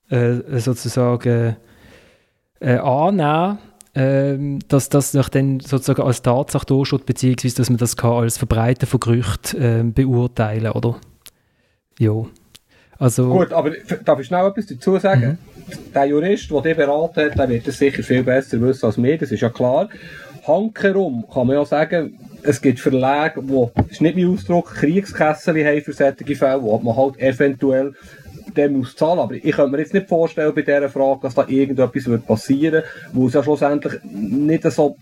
[0.09, 1.55] äh, sozusagen
[2.59, 3.57] äh, annehmen
[3.95, 8.87] ähm, dass das dann sozusagen als Tatsache durchschaut, beziehungsweise dass man das kann als Verbreiten
[8.87, 10.99] von Gerüchten ähm, beurteilen, oder?
[11.97, 12.25] Ja.
[12.97, 13.71] Also, Gut, aber
[14.03, 15.37] darf ich schnell etwas dazu sagen?
[15.67, 15.93] Mhm.
[15.93, 19.17] Der Jurist, der dich beraten hat, der wird das sicher viel besser wissen als mir,
[19.17, 19.89] das ist ja klar.
[20.45, 25.65] Hankerum kann man ja sagen, es gibt Verlage, die, das ist nicht mein Ausdruck, Kriegskessel
[25.65, 27.93] haben für solche Fälle, wo man halt eventuell
[28.55, 29.19] dem muss zahlen.
[29.19, 32.73] Aber ich könnte mir jetzt nicht vorstellen bei dieser Frage, dass da irgendetwas wird passieren
[32.73, 34.95] wird, wo es ja schlussendlich nicht so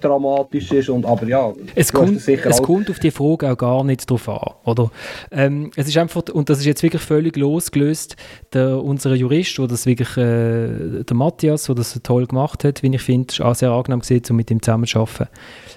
[0.00, 0.88] dramatisch ist.
[0.88, 4.54] Und, aber ja, es, kommt, es kommt auf die Frage auch gar nicht drauf an.
[4.64, 4.90] Oder?
[5.30, 8.16] Ähm, es ist einfach, und das ist jetzt wirklich völlig losgelöst,
[8.52, 12.94] der, unser Jurist, wo das wirklich, äh, der Matthias, der das toll gemacht hat, wie
[12.94, 15.28] ich finde, ist auch sehr angenehm gesehen, um mit ihm zusammenzuarbeiten,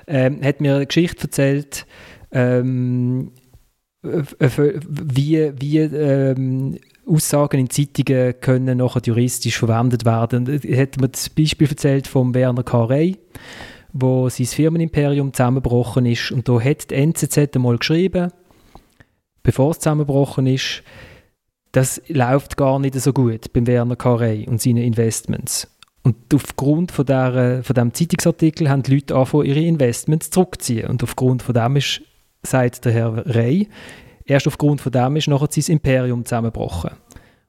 [0.08, 1.86] ähm, hat mir eine Geschichte erzählt,
[2.32, 3.32] ähm,
[4.04, 10.48] wie, wie ähm, Aussagen in Zeitungen können nachher juristisch verwendet werden.
[10.48, 13.18] Er hat mir das Beispiel erzählt von Werner Carey,
[13.94, 16.32] wo sein Firmenimperium zusammengebrochen ist.
[16.32, 18.32] Und da hat die NZZ einmal geschrieben,
[19.44, 20.84] bevor es zusammengebrochen ist,
[21.72, 25.68] das läuft gar nicht so gut beim Werner Carey und seinen Investments.
[26.04, 30.90] Und aufgrund von, der, von diesem Zeitungsartikel haben die Leute angefangen, ihre Investments zurückzuziehen.
[30.90, 32.02] Und aufgrund von dem ist,
[32.44, 33.68] sagt der Herr Rey,
[34.26, 36.92] erst aufgrund von dem ist nachher sein Imperium zusammengebrochen.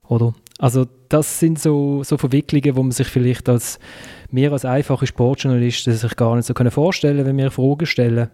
[0.07, 0.33] Oder?
[0.59, 3.79] Also das sind so, so Verwicklungen, wo man sich vielleicht als
[4.31, 8.29] mehr als einfache Sportjournalisten sich gar nicht so vorstellen können, wenn wir Fragen stellen.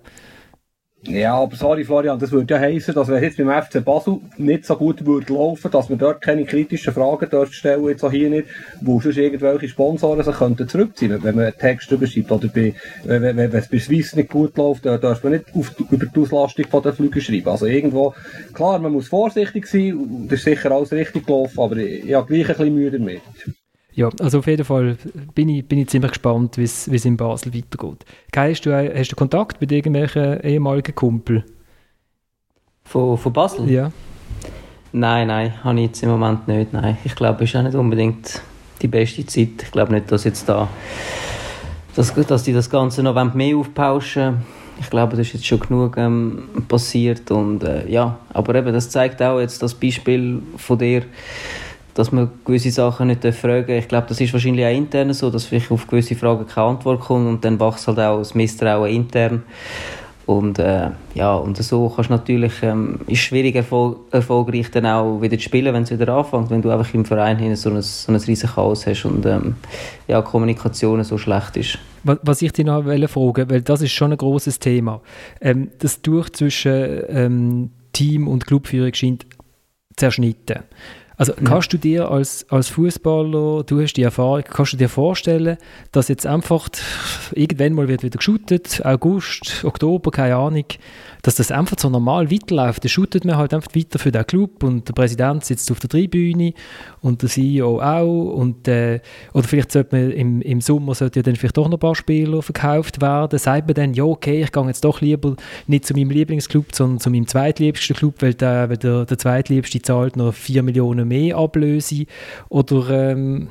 [1.04, 4.66] Ja, aber sorry Florian, das würde ja heißen, dass wenn jetzt beim FC Basel nicht
[4.66, 8.30] so gut würde laufen, dass wir dort keine kritischen Fragen dürfen stellen, jetzt auch hier
[8.30, 8.48] nicht,
[8.82, 12.74] wo sonst irgendwelche Sponsoren sich könnten zurückziehen, wenn man einen Text überschreibt oder bei,
[13.06, 16.06] wenn, wenn, wenn es bei Swiss nicht gut läuft, dann darf man nicht auf, über
[16.06, 17.48] die Auslastung der Flüge schreiben.
[17.48, 18.14] Also irgendwo,
[18.54, 22.28] klar, man muss vorsichtig sein, das ist sicher alles richtig gelaufen, aber ich, ich habe
[22.28, 23.22] gleich ein bisschen Mühe damit.
[24.00, 24.96] Ja, also auf jeden Fall
[25.36, 28.06] bin ich, bin ich ziemlich gespannt, wie es in Basel weitergeht.
[28.32, 31.44] Kai, hast du, hast du Kontakt mit irgendwelchen ehemaligen Kumpel?
[32.86, 33.70] Von, von Basel?
[33.70, 33.92] Ja.
[34.94, 36.72] Nein, nein, habe ich jetzt im Moment nicht.
[36.72, 36.98] Nein.
[37.04, 38.42] Ich glaube, es ist auch nicht unbedingt
[38.82, 39.64] die beste Zeit.
[39.64, 40.70] Ich glaube nicht, dass jetzt da
[41.98, 44.38] dass, dass die das Ganze noch mehr aufpauschen
[44.80, 47.30] Ich glaube, das ist jetzt schon genug ähm, passiert.
[47.32, 51.04] Und, äh, ja, aber eben, das zeigt auch jetzt das Beispiel von dir,
[52.00, 53.78] dass man gewisse Sachen nicht fragen darf.
[53.78, 57.02] Ich glaube, das ist wahrscheinlich auch intern so, dass vielleicht auf gewisse Fragen keine Antwort
[57.02, 59.44] kommt und dann wächst halt auch das Misstrauen intern.
[60.26, 65.22] Und äh, ja, und so kannst du natürlich, ähm, ist schwierig erfol erfolgreich dann auch
[65.22, 67.82] wieder zu spielen, wenn es wieder anfängt, wenn du einfach im Verein hin so ein,
[67.82, 69.56] so ein riesiges Chaos hast und ähm,
[70.08, 71.80] ja, Kommunikation so schlecht ist.
[72.04, 75.02] Was ich dich noch fragen weil das ist schon ein großes Thema.
[75.42, 79.26] Ähm, das Durch zwischen ähm, Team und Clubführung scheint
[79.98, 80.60] zerschnitten.
[81.20, 81.42] Also ja.
[81.44, 85.58] kannst du dir als, als Fußballer, du hast die Erfahrung, kannst du dir vorstellen,
[85.92, 86.70] dass jetzt einfach
[87.34, 90.64] irgendwann mal wird wieder geshootet, August, Oktober, keine Ahnung,
[91.22, 92.84] dass das einfach so normal weiterläuft.
[92.84, 95.90] Dann shootet man halt einfach weiter für den Club und der Präsident sitzt auf der
[95.90, 96.54] Tribüne
[97.02, 99.00] und der CEO auch und äh,
[99.34, 101.96] oder vielleicht sollte man im, im Sommer sollte ja dann vielleicht doch noch ein paar
[101.96, 103.38] Spieler verkauft werden.
[103.38, 105.36] Sagt man dann, ja okay, ich gehe jetzt doch lieber
[105.68, 109.82] nicht zu meinem Lieblingsclub, sondern zu meinem zweitliebsten Club, weil der, weil der, der zweitliebste
[109.82, 112.06] zahlt noch 4 Millionen mehr Ablöse
[112.50, 113.50] oder ähm,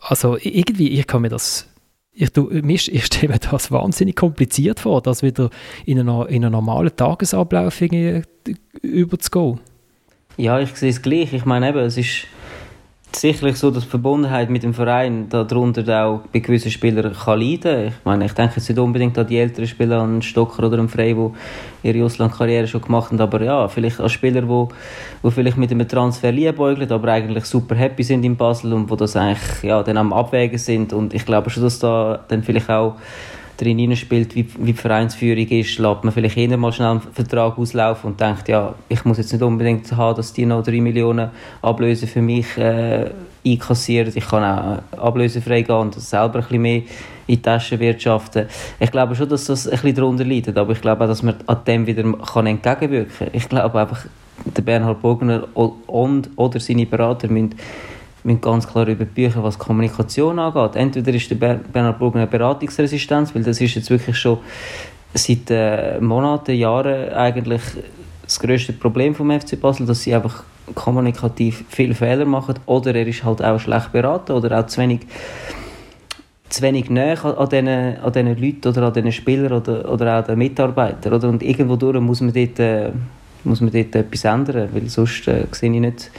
[0.00, 1.68] also irgendwie, ich kann mir das
[2.14, 5.50] ich, ich stelle mir das wahnsinnig kompliziert vor, das wieder
[5.84, 7.82] in einen, in einen normalen Tagesablauf
[8.82, 9.60] überzugehen.
[10.36, 11.32] Ja, ich sehe es gleich.
[11.32, 12.26] Ich meine eben, es ist
[13.16, 17.88] sicherlich so, dass die Verbundenheit mit dem Verein darunter auch bei gewissen Spielern kann leiden.
[17.88, 20.88] Ich meine, ich denke jetzt nicht unbedingt an die älteren Spieler, an Stocker oder an
[20.88, 24.74] Frey, die ihre Auslandkarriere schon gemacht haben, aber ja, vielleicht an Spieler, die,
[25.22, 28.96] die vielleicht mit einem Transfer liebäugeln, aber eigentlich super happy sind in Basel und wo
[28.96, 32.70] das eigentlich ja, dann am Abwägen sind und ich glaube schon, dass da dann vielleicht
[32.70, 32.96] auch
[33.56, 37.58] drin spielt, wie, wie die Vereinsführung ist, lässt man vielleicht eher mal schnell einen Vertrag
[37.58, 41.30] auslaufen und denkt, ja, ich muss jetzt nicht unbedingt haben, dass die noch 3 Millionen
[41.62, 43.10] Ablöse für mich äh,
[43.46, 44.12] einkassieren.
[44.14, 46.82] Ich kann auch ablösefrei gehen und selber ein bisschen mehr
[47.26, 48.46] in die Taschen wirtschaften.
[48.80, 51.36] Ich glaube schon, dass das ein bisschen darunter leidet, aber ich glaube auch, dass man
[51.46, 53.28] an dem wieder kann entgegenwirken kann.
[53.32, 54.06] Ich glaube einfach,
[54.44, 57.54] der Bernhard Bogner und oder seine Berater müssen
[58.24, 60.76] müssen ganz klar über Bücher, was Kommunikation angeht.
[60.76, 64.38] Entweder ist der Bernhard Burger eine Beratungsresistenz, weil das ist jetzt wirklich schon
[65.12, 67.62] seit äh, Monaten, Jahren eigentlich
[68.22, 70.42] das größte Problem vom FC Basel, dass sie einfach
[70.74, 75.00] kommunikativ viele Fehler machen oder er ist halt auch schlecht beraten oder auch zu wenig
[76.48, 80.24] zu wenig näher an diesen, an diesen Leuten oder an diesen Spielern oder, oder auch
[80.24, 81.12] den Mitarbeitern.
[81.12, 81.28] Oder?
[81.28, 82.92] Und irgendwo muss man dort, äh,
[83.42, 86.10] muss man dort etwas ändern, weil sonst äh, sehe ich nicht,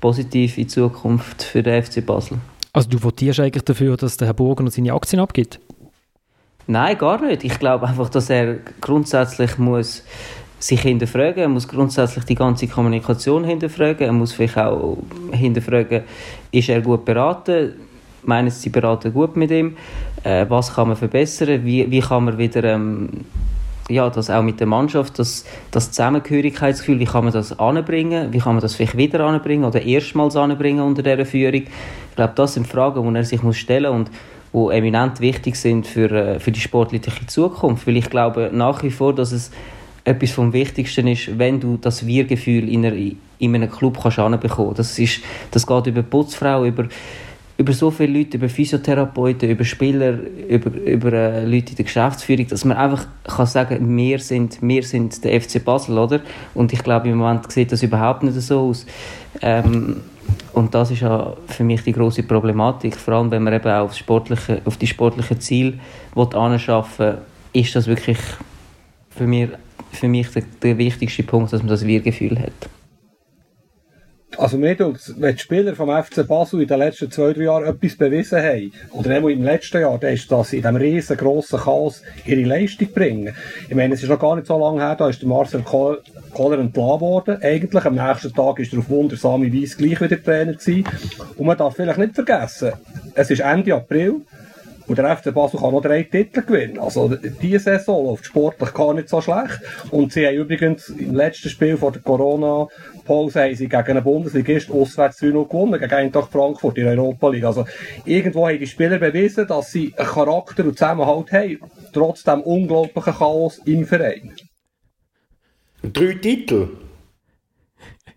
[0.00, 2.38] positiv in Zukunft für den FC Basel.
[2.72, 5.60] Also du votierst eigentlich dafür, dass der Herr Burger seine Aktien abgibt?
[6.66, 7.42] Nein, gar nicht.
[7.42, 10.04] Ich glaube einfach, dass er grundsätzlich muss
[10.60, 14.98] sich hinterfragen, er muss grundsätzlich die ganze Kommunikation hinterfragen, er muss vielleicht auch
[15.32, 16.02] hinterfragen,
[16.52, 17.72] ist er gut beraten,
[18.22, 19.76] meinen sie beraten gut mit ihm,
[20.22, 23.08] äh, was kann man verbessern, wie, wie kann man wieder ähm,
[23.90, 28.38] ja, das auch mit der Mannschaft, das, das Zusammengehörigkeitsgefühl, wie kann man das anbringen, wie
[28.38, 31.62] kann man das vielleicht wieder anbringen oder erstmals anbringen unter dieser Führung.
[31.62, 34.08] Ich glaube, das sind Fragen, die er sich muss stellen muss
[34.52, 38.82] und die eminent wichtig sind für, äh, für die sportliche Zukunft, weil ich glaube nach
[38.82, 39.50] wie vor, dass es
[40.04, 44.74] etwas vom Wichtigsten ist, wenn du das Wir-Gefühl in, in einem Club kannst anbekommen.
[44.74, 46.86] Das ist, das geht über Putzfrau, über
[47.60, 50.18] über so viele Leute, über Physiotherapeuten, über Spieler,
[50.48, 54.82] über, über äh, Leute in der Geschäftsführung, dass man einfach kann sagen, wir sind, wir
[54.82, 56.20] sind der FC Basel, oder?
[56.54, 58.86] Und ich glaube, im Moment sieht das überhaupt nicht so aus.
[59.42, 60.00] Ähm,
[60.54, 63.94] und das ist ja für mich die große Problematik, vor allem wenn man eben auf,
[63.94, 65.74] sportliche, auf die sportlichen Ziele
[66.16, 67.18] anschaffen will,
[67.52, 68.18] ist das wirklich
[69.10, 69.50] für mich,
[69.92, 72.70] für mich der, der wichtigste Punkt, dass man das Wir-Gefühl hat.
[74.36, 77.96] Also mir wenn die Spieler vom FC Basel in den letzten zwei, drei Jahren etwas
[77.96, 82.02] bewiesen haben, oder auch im letzten Jahr, dann ist, dass sie in diesem riesengroßen Chaos
[82.24, 83.34] ihre Leistung bringen.
[83.68, 86.58] Ich meine, es ist noch gar nicht so lange her, da ist der Marcel Kohler
[86.58, 87.42] entlassen worden.
[87.42, 90.84] Eigentlich am nächsten Tag ist er auf wundersame Weise gleich wieder Trainer gewesen.
[91.36, 92.72] Und man darf vielleicht nicht vergessen,
[93.14, 94.22] es ist Ende April,
[94.90, 96.80] und der FC Basel kann noch drei Titel gewinnen.
[96.80, 99.60] Also, diese Saison läuft sportlich gar nicht so schlecht.
[99.92, 104.68] Und sie haben übrigens im letzten Spiel vor der Corona-Pause haben sie gegen einen Bundesligist
[104.68, 107.44] auswärts 3-0 gewonnen, gegen Eintracht Frankfurt in der Europa League.
[107.44, 107.66] Also,
[108.04, 111.58] irgendwo haben die Spieler bewiesen, dass sie einen Charakter und Zusammenhalt haben,
[111.92, 114.32] trotz dem unglaublichen Chaos im Verein.
[115.84, 116.66] Drei Titel?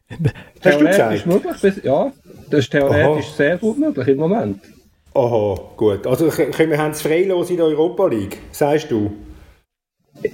[0.66, 1.26] Hast du gesagt?
[1.28, 2.12] Möglich, ja,
[2.50, 3.36] das ist theoretisch Aha.
[3.36, 4.73] sehr gut möglich im Moment.
[5.16, 6.08] Aha, gut.
[6.08, 9.12] Also wir haben es freilos in der Europa League, sagst du?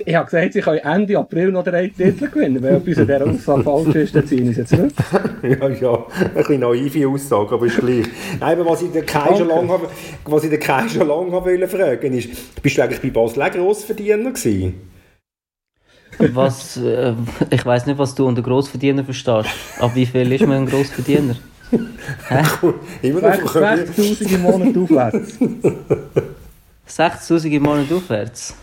[0.06, 2.62] Ich habe gesagt, sie können Ende April noch drei Titel gewinnen.
[2.62, 4.96] Wenn etwas an dieser Aussage falsch ist, dann ziehen sie es jetzt nicht.
[5.44, 8.06] ja, ja, ein bisschen naive Aussage, aber ist gleich.
[8.39, 9.88] Nein, aber was ich den Kai schon lange habe,
[10.26, 13.52] was ich den Kai schon lange habe fragen ist, bist du eigentlich bei Basel auch
[13.52, 14.74] Grossverdiener gewesen?
[16.18, 17.13] Was, äh,
[17.50, 19.50] ich weiß nicht, was du unter Grossverdiener verstehst.
[19.80, 21.36] Ab wie viel ist man ein Grossverdiener?
[23.01, 25.38] Immer noch 60.000 im Monat aufwärts.
[26.88, 28.55] 60.000 im Monat aufwärts?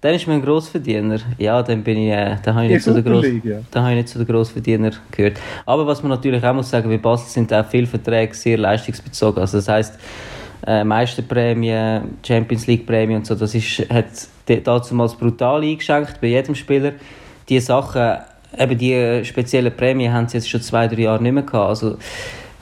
[0.00, 1.18] Dann ist man ein Grossverdiener.
[1.38, 3.60] Ja, dann bin ich, äh, dann habe ich, nicht zu den Gross, ja.
[3.70, 5.38] dann habe ich nicht zu den Grossverdiener gehört.
[5.64, 9.40] Aber was man natürlich auch muss sagen, bei Basel sind auch viele Verträge sehr leistungsbezogen.
[9.40, 9.98] Also das heisst,
[10.66, 14.06] äh, Meisterprämie, Champions League Prämie und so, das ist, hat
[14.46, 16.92] damals brutal eingeschenkt bei jedem Spieler.
[17.48, 18.18] Die Sachen
[18.58, 21.68] eben die spezielle Prämie haben sie jetzt schon zwei, drei Jahre nicht mehr gehabt.
[21.68, 21.96] Also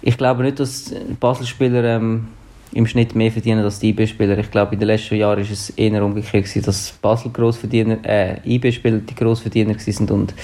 [0.00, 2.28] ich glaube nicht, dass Basel-Spieler ähm,
[2.72, 4.38] im Schnitt mehr verdienen als die IB-Spieler.
[4.38, 8.36] Ich glaube, in den letzten Jahren ist es eher umgekehrt gewesen, dass Basel Grossverdiener, äh,
[8.44, 10.34] IB-Spieler die Grossverdiener sind und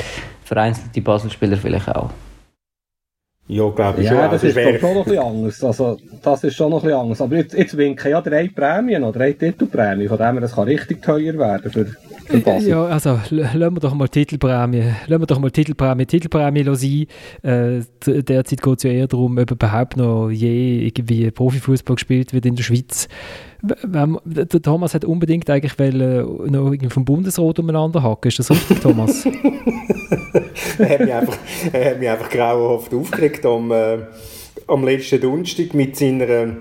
[0.44, 2.10] vereinzelt die Basel-Spieler vielleicht auch.
[3.50, 4.30] Ja, glaube ich ja, schon.
[4.30, 5.64] das also ist schon noch ein bisschen anders.
[5.64, 7.20] Also, das ist schon noch ein bisschen anders.
[7.22, 10.64] Aber jetzt, jetzt winken ja drei Prämien noch, drei Titelprämien, von dem her, das kann
[10.64, 11.86] richtig teuer werden für,
[12.26, 12.68] für Basel.
[12.68, 17.06] Ja, also, lassen wir doch mal Titelprämie, lassen wir doch mal Titelprämie, Titelprämie sein.
[17.42, 17.82] Äh,
[18.22, 22.54] derzeit geht es ja eher darum, ob überhaupt noch je irgendwie Profifußball gespielt wird in
[22.54, 23.08] der Schweiz.
[23.60, 28.28] Der Thomas hat unbedingt eigentlich wollen, äh, noch irgendwie vom Bundesrat umeinander hacken.
[28.28, 29.26] Ist das richtig, Thomas?
[30.78, 31.38] er, hat mich einfach,
[31.72, 33.98] er hat mich einfach grauenhaft aufgeregt am, äh,
[34.66, 36.54] am letzten Donnerstag mit, seiner,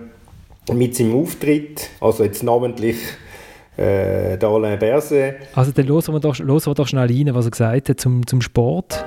[0.73, 1.89] mit seinem Auftritt.
[1.99, 2.97] Also jetzt namentlich
[3.77, 5.35] äh, Alain Berset.
[5.53, 8.25] Also dann hören wir, doch, hören wir doch schnell rein, was er gesagt hat zum,
[8.25, 9.05] zum Sport.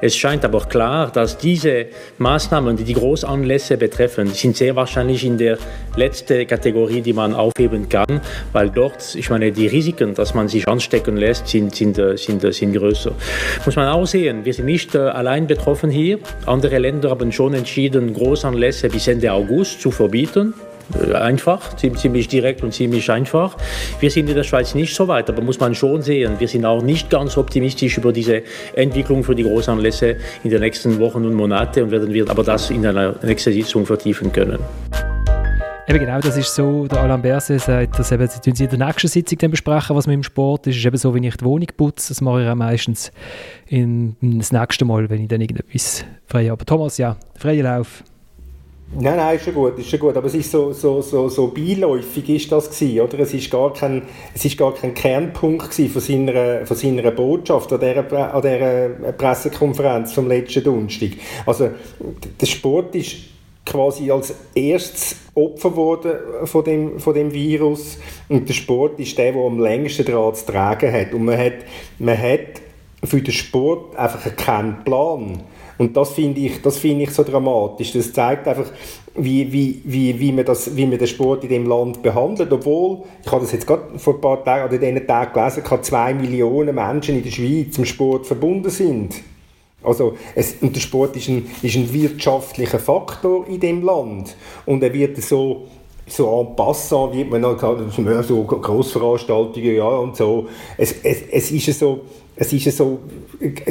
[0.00, 1.86] Es scheint aber klar, dass diese
[2.18, 5.58] Maßnahmen, die die Großanlässe betreffen, sind sehr wahrscheinlich in der
[5.96, 8.20] letzten Kategorie, die man aufheben kann,
[8.52, 12.44] weil dort, ich meine, die Risiken, dass man sich anstecken lässt, sind, sind, äh, sind,
[12.44, 13.12] äh, sind größer.
[13.64, 16.20] Muss man auch sehen, wir sind nicht äh, allein betroffen hier.
[16.46, 20.54] Andere Länder haben schon entschieden, Großanlässe bis Ende August zu verbieten.
[20.94, 23.56] Äh, einfach, ziemlich direkt und ziemlich einfach.
[24.00, 26.64] Wir sind in der Schweiz nicht so weit, aber muss man schon sehen, wir sind
[26.64, 28.42] auch nicht ganz optimistisch über diese
[28.74, 32.70] Entwicklung für die Großanlässe in den nächsten Wochen und Monaten und werden wir aber das
[32.70, 34.58] in einer nächsten Sitzung vertiefen können.
[35.88, 39.08] Eben genau, das ist so, der Alain Berset sagt, dass eben, sie in der nächsten
[39.08, 40.74] Sitzung dann besprechen, was man im Sport ist.
[40.74, 43.10] Es ist eben so, wenn ich die Wohnung putze, das mache ich auch meistens
[43.68, 46.52] in, das nächste Mal, wenn ich dann irgendetwas frei habe.
[46.52, 48.04] Aber Thomas, ja, freier Lauf.
[48.90, 50.16] Nein, nein, ist schon gut, ist schon gut.
[50.16, 53.18] Aber es ist so, so, so, so beiläufig ist das gewesen, oder?
[53.20, 54.02] Es ist gar kein,
[54.34, 60.14] es ist gar kein Kernpunkt von seiner, von seiner Botschaft an dieser, an dieser Pressekonferenz
[60.14, 61.10] vom letzten Donnerstag.
[61.44, 61.70] Also,
[62.40, 63.16] der Sport ist
[63.66, 66.12] quasi als erstes Opfer geworden
[66.44, 70.46] von dem, von dem Virus und der Sport ist der, der am längsten daran zu
[70.46, 71.12] tragen hat.
[71.12, 71.52] Und man hat,
[71.98, 72.62] man hat
[73.04, 75.42] für den Sport einfach keinen Plan.
[75.78, 77.92] Und das finde ich, das ich so dramatisch.
[77.92, 78.66] Das zeigt einfach,
[79.14, 82.52] wie, wie, wie, wie, man das, wie man den Sport in dem Land behandelt.
[82.52, 85.82] Obwohl, ich habe das jetzt gerade vor ein paar Tagen oder diesen Tagen gelesen, dass
[85.82, 89.14] zwei Millionen Menschen in der Schweiz zum Sport verbunden sind.
[89.82, 94.82] Also es, und der Sport ist ein, ist ein wirtschaftlicher Faktor in dem Land und
[94.82, 95.66] er wird so
[96.10, 100.48] so en passant wird man dann so Grossveranstaltungen ja und so
[100.78, 102.00] es, es, es ist so
[102.40, 103.00] es ist so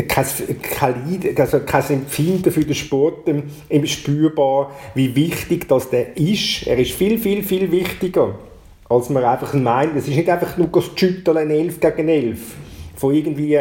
[0.07, 0.95] kein,
[1.38, 6.68] also kein Empfinden für den Sport ähm, spürbar, wie wichtig das der ist.
[6.68, 8.38] Er ist viel, viel, viel wichtiger,
[8.89, 9.95] als man einfach meint.
[9.95, 12.39] Es ist nicht einfach nur das Schütteln 11 gegen 11
[12.97, 13.57] von irgendwie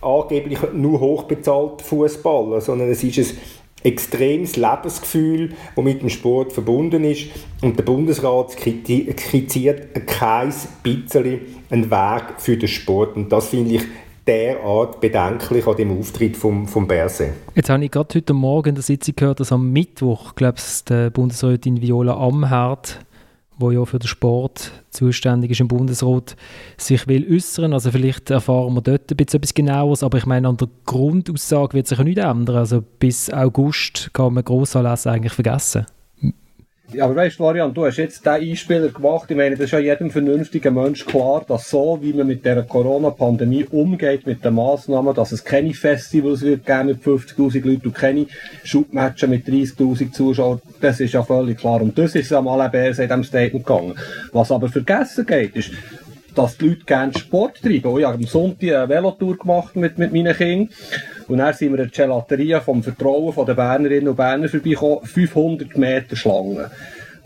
[0.00, 3.36] angeblich nur hochbezahlten Fußballern, sondern es ist ein
[3.84, 7.28] extremes Lebensgefühl, das mit dem Sport verbunden ist.
[7.62, 11.40] Und der Bundesrat skizziert kein bisschen
[11.70, 13.14] einen Weg für den Sport.
[13.14, 13.82] Und das finde ich
[14.26, 17.32] derart bedenklich an dem Auftritt vom, vom Berse.
[17.54, 20.84] Jetzt habe ich gerade heute Morgen in der Sitzung gehört, dass am Mittwoch, glaube ich,
[20.84, 23.00] der Bundesrätin Viola Amherd
[23.60, 26.34] wo ja für den Sport zuständig ist im Bundesrat,
[26.76, 27.72] sich will äußern.
[27.72, 31.74] Also vielleicht erfahren wir dort ein bisschen etwas Genaueres, aber ich meine, an der Grundaussage
[31.74, 32.56] wird sich ja nichts ändern.
[32.56, 35.86] Also bis August kann man Grossanlässe eigentlich vergessen.
[36.98, 39.30] Aber weißt du, Florian, du hast jetzt diesen Einspieler gemacht.
[39.30, 42.62] Ich meine, das ist ja jedem vernünftigen Mensch klar, dass so, wie man mit der
[42.62, 47.94] Corona-Pandemie umgeht, mit den Massnahmen, dass es keine Festivals wird geben mit 50.000 Leuten und
[47.94, 48.26] keine
[48.64, 51.80] Schubmatches mit 30.000 Zuschauern, das ist ja völlig klar.
[51.80, 53.94] Und das ist am ALBS in diesem Statement gegangen.
[54.32, 55.70] Was aber vergessen geht, ist,
[56.34, 57.98] dass die Leute gerne Sport treiben.
[57.98, 60.70] Ich habe am Sonntag eine Velotour gemacht mit, mit meinen Kindern.
[61.28, 65.76] Und dann sind wir in der Gelateria vom Vertrauen der Bernerinnen und Berner vorbeigekommen, 500
[65.76, 66.70] Meter Schlange.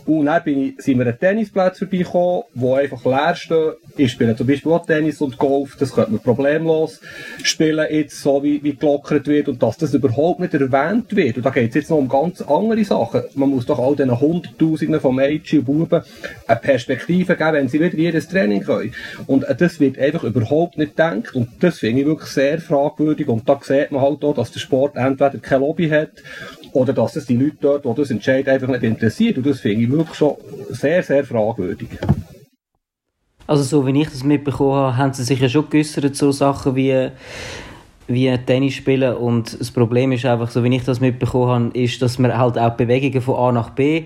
[0.06, 3.72] Und dann bin ich, sind wir an Tennisplatz vorbeigekommen, wo einfach leer stehen.
[3.96, 7.00] Ich spiele zum Beispiel auch Tennis und Golf, das könnte man problemlos
[7.42, 11.36] spielen, jetzt so wie, wie gelockert wird und dass das überhaupt nicht erwähnt wird.
[11.36, 13.22] Und da geht es jetzt noch um ganz andere Sachen.
[13.34, 16.02] Man muss doch all diesen Hunderttausenden von Mädchen und Buben
[16.46, 18.92] eine Perspektive geben, wenn sie wieder jedes Training können.
[19.26, 23.48] Und das wird einfach überhaupt nicht gedacht und das finde ich wirklich sehr fragwürdig und
[23.48, 26.10] da sieht man halt auch, dass der Sport entweder keine Lobby hat
[26.74, 29.38] oder dass es die Leute dort, die das entscheiden, einfach nicht interessiert.
[29.38, 30.34] Und das finde ich wirklich schon
[30.70, 31.88] sehr, sehr fragwürdig.
[33.46, 36.74] Also so wie ich das mitbekommen habe, haben sie sich ja schon geäussert, so Sachen
[36.74, 37.10] wie,
[38.08, 39.14] wie Tennis spielen.
[39.14, 42.58] Und das Problem ist einfach, so wie ich das mitbekommen habe, ist, dass man halt
[42.58, 44.04] auch Bewegungen von A nach B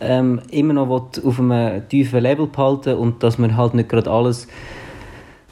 [0.00, 4.48] ähm, immer noch auf einem tiefen Level behalten und dass man halt nicht gerade alles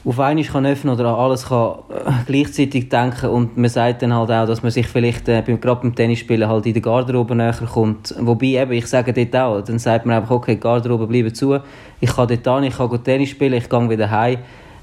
[0.03, 4.13] auf einmal kann öffnen oder an alles kann äh, gleichzeitig denken und man sagt dann
[4.13, 7.35] halt auch, dass man sich vielleicht äh, beim, gerade beim Tennisspielen halt in der Garderobe
[7.35, 8.15] näher kommt.
[8.19, 11.59] Wobei eben, ich sage dort auch, dann sagt man einfach, okay, Garderobe bleiben zu,
[11.99, 14.39] ich kann dort an, ich kann gut Tennis spielen, ich gehe wieder heim.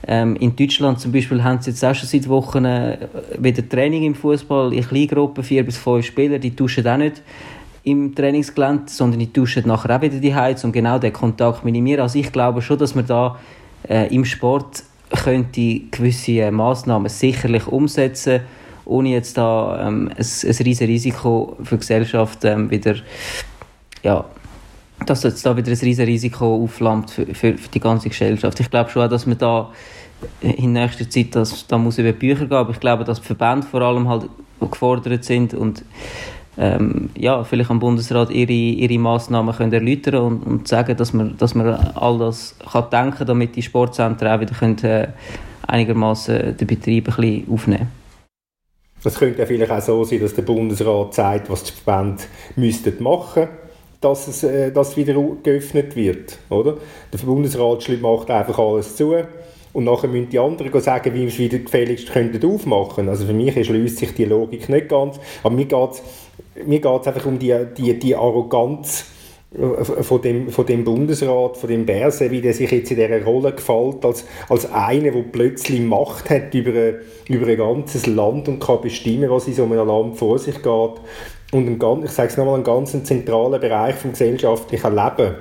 [0.06, 2.98] Ähm, in Deutschland zum Beispiel haben sie jetzt auch schon seit Wochen äh,
[3.38, 7.22] wieder Training im Fußball in Kleingruppen, vier bis fünf Spieler, die tauschen auch nicht
[7.82, 12.02] im Trainingsgelände, sondern die tauschen nachher auch wieder die Heiz um genau den Kontakt minimieren.
[12.02, 13.36] Also ich glaube schon, dass man da
[13.88, 18.40] äh, im Sport könnte gewisse Massnahmen sicherlich umsetzen,
[18.84, 22.96] ohne jetzt da ähm, ein, ein riesiges Risiko für die Gesellschaft ähm, wieder,
[24.02, 24.24] ja,
[25.06, 28.58] dass jetzt da wieder ein riesiges Risiko aufflammt für, für, für, die ganze Gesellschaft.
[28.60, 29.70] Ich glaube schon auch, dass man da
[30.40, 33.66] in nächster Zeit, dass, da muss über Bücher gehen, aber ich glaube, dass die Verbände
[33.66, 34.28] vor allem halt
[34.60, 35.84] gefordert sind und
[36.58, 41.36] ähm, ja, vielleicht am Bundesrat ihre, ihre Massnahmen können erläutern und, und sagen, dass man,
[41.38, 45.08] dass man all das kann denken damit die Sportzentren auch wieder äh,
[45.66, 47.88] einigermaßen den Betrieb ein bisschen aufnehmen
[49.04, 52.24] Es könnte ja vielleicht auch so sein, dass der Bundesrat sagt, was die Verbände
[52.56, 53.48] müssten machen
[54.00, 56.38] dass es äh, dass wieder geöffnet wird.
[56.50, 56.76] Oder?
[57.12, 59.14] Der Bundesrat macht einfach alles zu
[59.72, 63.08] und nachher müssen die anderen sagen, wie wir es wieder gefälligst könnten aufmachen.
[63.08, 65.18] Also für mich erschließt sich die Logik nicht ganz.
[65.42, 66.02] Aber mir geht
[66.60, 69.06] es mir geht's einfach um die, die, die Arroganz
[69.52, 73.22] äh, von dem, von dem Bundesrat, von dem Berse, wie der sich jetzt in dieser
[73.24, 76.94] Rolle gefällt, als, als einer, der plötzlich Macht hat über,
[77.28, 80.92] über ein ganzes Land und kann bestimmen, was in so einem Land vor sich geht.
[81.50, 85.36] Und ein, ich sage es nochmal, einen ganz zentralen Bereich des gesellschaftlichen Lebens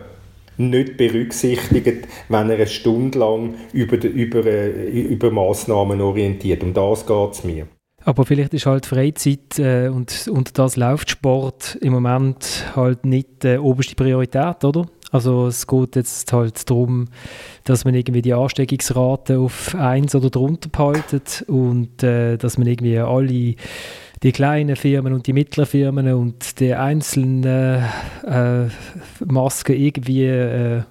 [0.60, 6.64] nicht berücksichtigt, wenn er eine Stunde lang über, über, äh, über Massnahmen orientiert.
[6.64, 7.68] Um das geht es mir.
[8.08, 13.44] Aber vielleicht ist halt Freizeit äh, und, und das läuft Sport im Moment halt nicht
[13.44, 14.86] die äh, oberste Priorität, oder?
[15.12, 17.10] Also es geht jetzt halt darum,
[17.66, 22.98] dass man irgendwie die Ansteckungsrate auf 1 oder drunter behaltet und äh, dass man irgendwie
[22.98, 23.56] alle
[24.24, 28.68] die kleinen Firmen und die mittleren Firmen und die einzelnen äh,
[29.26, 30.84] Masken irgendwie äh,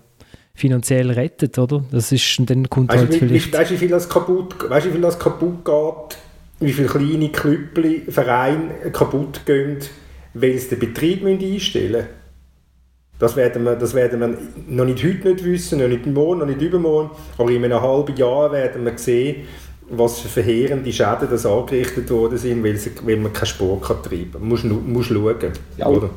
[0.55, 1.83] finanziell rettet, oder?
[1.91, 3.55] Das ist dann kommt weißt, halt wie, vielleicht...
[3.55, 6.19] Weißt du, wie viel das kaputt, weißt, wie viel das kaputt geht?
[6.59, 9.79] Wie viele kleine Klüppli, Vereine kaputt gehen,
[10.35, 12.07] weil sie den Betrieb einstellen müssen?
[13.19, 14.39] Das werden, wir, das werden wir
[14.69, 18.15] noch nicht heute nicht wissen, noch nicht morgen, noch nicht übermorgen, aber in einem halben
[18.15, 19.45] Jahr werden wir sehen,
[19.89, 24.03] was für verheerende Schäden das angerichtet worden sind, weil, sie, weil man keinen Sport kann
[24.03, 24.41] treiben kann.
[24.41, 25.37] Man muss, muss schauen.
[25.79, 26.11] Ja, oder?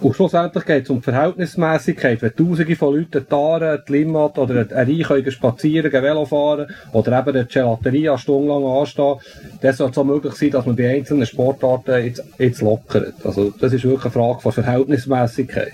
[0.00, 2.20] Und schlussendlich geht es um die Verhältnismäßigkeit.
[2.20, 7.36] Wenn Tausende von Leuten Taren, die Limmat oder ein Rhein spazieren, Velo fahren oder eben
[7.36, 9.16] eine Gelateria stundenlang anstehen,
[9.60, 13.14] dann soll es auch möglich sein, dass man bei einzelnen Sportarten jetzt, jetzt lockert.
[13.24, 15.72] Also das ist wirklich eine Frage von Verhältnismäßigkeit.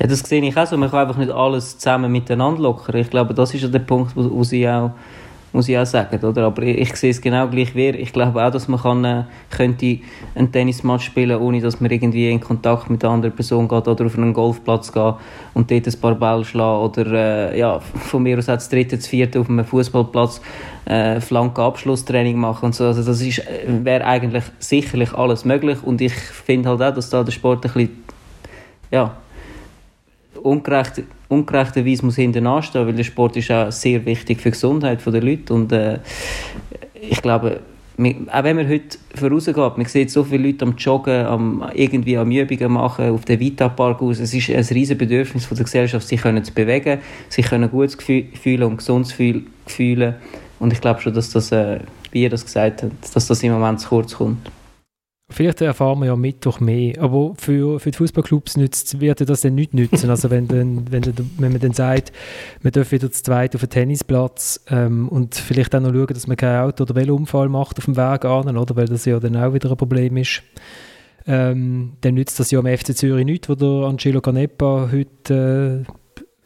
[0.00, 0.76] Ja, das sehe ich auch so.
[0.76, 2.96] Man kann einfach nicht alles zusammen miteinander lockern.
[2.96, 4.92] Ich glaube, das ist ja der Punkt, wo, wo sie auch
[5.54, 6.46] muss ich auch sagen, oder?
[6.46, 9.98] Aber ich, sehe es genau gleich wie Ich glaube auch, dass man kann, äh, könnte
[10.34, 14.04] einen Tennismatch spielen, ohne dass man irgendwie in Kontakt mit einer anderen Person geht oder
[14.04, 15.14] auf einen Golfplatz geht
[15.54, 19.06] und dort ein paar Bälle schlagen oder äh, ja, von mir aus das dritte, das
[19.06, 20.40] vierte auf einem Fußballplatz
[20.86, 22.86] äh, Flanke-Abschlusstraining machen und so.
[22.86, 27.22] Also das äh, wäre eigentlich sicherlich alles möglich und ich finde halt auch, dass da
[27.22, 28.04] der Sport ein bisschen
[28.90, 29.16] ja,
[30.44, 35.00] ungerecht, ungerechterweise muss hinten anstehen, weil der Sport ist auch sehr wichtig für die Gesundheit
[35.04, 35.98] der Leute und äh,
[36.94, 37.60] ich glaube,
[37.96, 42.30] auch wenn man heute vorausgeht, man sieht so viele Leute am Joggen, am, irgendwie am
[42.30, 46.42] Übungen machen, auf dem Vita-Park aus, es ist ein riesiges Bedürfnis der Gesellschaft, sich können
[46.42, 49.06] zu bewegen, sich können gut fühlen und gesund
[49.66, 50.14] fühlen.
[50.58, 51.80] Und ich glaube schon, dass das, äh,
[52.10, 54.50] wie ihr das gesagt habt, dass das im Moment zu kurz kommt.
[55.34, 59.74] Vielleicht erfahren wir ja Mittwoch mehr, aber für, für die Fußballclubs wird das dann nicht
[59.74, 60.08] nützen.
[60.08, 61.02] Also wenn, wenn, wenn,
[61.38, 62.12] wenn man dann sagt,
[62.62, 66.28] man darf wieder zu zweit auf den Tennisplatz ähm, und vielleicht auch noch schauen, dass
[66.28, 68.76] man kein Auto- oder Velounfall macht auf dem Weg an, oder?
[68.76, 70.44] weil das ja dann auch wieder ein Problem ist.
[71.26, 75.84] Ähm, dann nützt das ja am FC Zürich nicht, wo der Angelo Canepa heute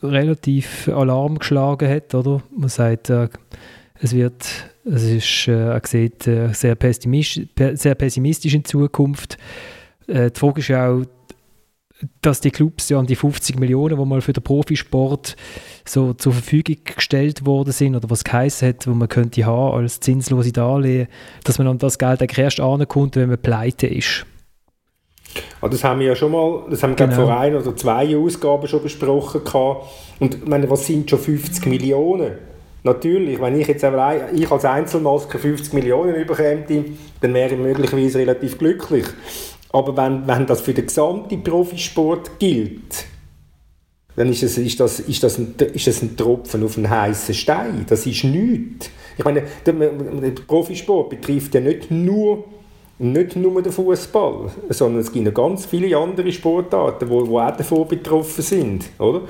[0.02, 2.42] äh, relativ Alarm geschlagen hat, oder?
[2.56, 3.28] Man sagt, äh,
[4.00, 4.44] es wird
[4.90, 9.36] es ist, äh, er sieht äh, sehr, pessimistisch, sehr pessimistisch in Zukunft.
[10.06, 11.02] Äh, die Frage ist auch,
[12.22, 15.36] dass die Clubs ja an die 50 Millionen, die mal für den Profisport
[15.84, 20.00] so zur Verfügung gestellt worden sind oder was geheißen hat, wo man könnte haben als
[20.00, 21.08] zinslose Darlehen,
[21.44, 24.24] dass man an das Geld eigentlich erst ankommt, wenn man pleite ist.
[25.60, 27.26] Ah, das haben wir ja schon mal, das haben wir genau.
[27.26, 29.86] vor ein oder zwei Ausgaben schon besprochen gehabt.
[30.20, 32.47] Und ich meine, was sind schon 50 Millionen?
[32.84, 33.84] Natürlich, wenn ich jetzt
[34.34, 36.84] ich als Einzelmaske 50 Millionen überkäme,
[37.20, 39.06] dann wäre ich möglicherweise relativ glücklich.
[39.70, 43.06] Aber wenn, wenn das für den gesamten Profisport gilt,
[44.16, 47.34] dann ist, es, ist, das, ist, das ein, ist das ein Tropfen auf einen heißen
[47.34, 47.86] Stein.
[47.88, 48.90] Das ist nichts.
[49.16, 52.44] Ich meine, der, der Profisport betrifft ja nicht nur,
[52.98, 57.86] nicht nur den Fußball, sondern es gibt noch ganz viele andere Sportarten, die auch davon
[57.86, 58.90] betroffen sind.
[58.98, 59.22] Oder?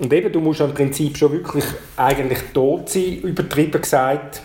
[0.00, 1.64] Und eben, du musst im Prinzip schon wirklich
[1.96, 4.42] eigentlich tot sein, übertrieben gesagt,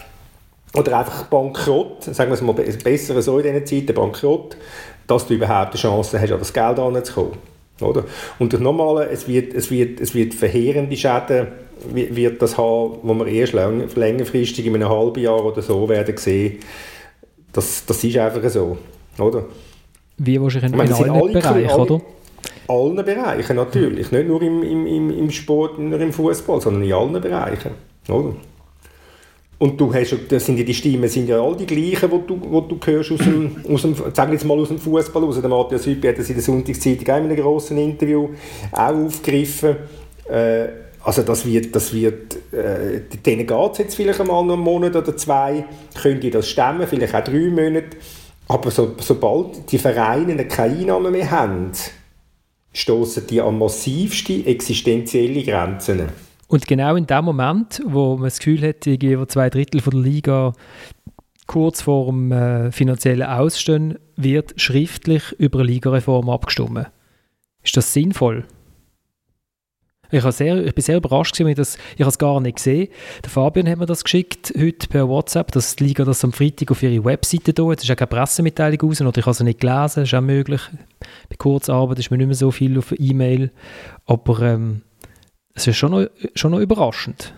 [0.74, 4.58] oder einfach bankrott, sagen wir es mal besser so in diesen Zeiten, bankrott,
[5.08, 7.38] dass du überhaupt eine Chance hast, an das Geld anzukommen.
[7.80, 8.04] Oder?
[8.38, 11.48] Und das Normale, es wird, es wird, es wird verheerende Schäden
[11.94, 16.60] wird das haben, wo wir erst längerfristig in einem halben Jahr oder so werden sehen.
[17.52, 18.78] Das, das ist einfach so.
[19.20, 19.46] Oder?
[20.18, 22.02] Wie wahrscheinlich in, in allen Bereichen, oder?
[22.68, 24.12] Allen Bereichen natürlich.
[24.12, 27.72] Nicht nur im, im, im Sport, nicht nur im Fußball, sondern in allen Bereichen.
[28.10, 28.34] Oder?
[29.58, 32.40] Und du hast, das sind ja die Stimmen sind ja all die gleichen, die du,
[32.50, 35.40] wo du hörst aus dem, aus dem, sagen jetzt mal aus dem Fußball aus.
[35.40, 38.30] Der Matthias Hüppi hat das in der Sonntagszeitung auch in einem grossen Interview
[38.74, 39.78] auch aufgegriffen.
[40.30, 40.68] Äh,
[41.04, 44.96] also das wird, das wird äh, denen geht es jetzt vielleicht einmal noch einen Monat
[44.96, 45.64] oder zwei,
[46.02, 47.98] können die das stemmen, vielleicht auch drei Monate.
[48.48, 51.72] Aber so, sobald die Vereine keine Einnahmen mehr haben,
[52.76, 56.10] stoßen die an massivste existenzielle Grenzen.
[56.48, 60.02] Und genau in dem Moment, wo man das Gefühl hat, irgendwie zwei Drittel von der
[60.02, 60.54] Liga
[61.48, 66.88] kurz vor dem äh, finanziellen Ausstehen, wird schriftlich über eine Ligareform abgestimmt.
[67.64, 68.46] Ist das sinnvoll?
[70.12, 72.90] Ich, sehr, ich bin sehr überrascht, das, ich habe es gar nicht gesehen.
[73.24, 76.72] Der Fabian hat mir das geschickt, heute per WhatsApp, dass die Liga das am Freitag
[76.72, 79.60] auf ihre Webseite da Jetzt ist auch keine Pressemitteilung raus, oder ich habe sie nicht
[79.60, 80.62] gelesen, ist auch möglich.
[81.30, 83.52] Bei Kurzarbeit ist mir nicht mehr so viel auf E-Mail,
[84.06, 84.82] aber ähm,
[85.54, 87.34] es ist schon noch, schon noch überraschend.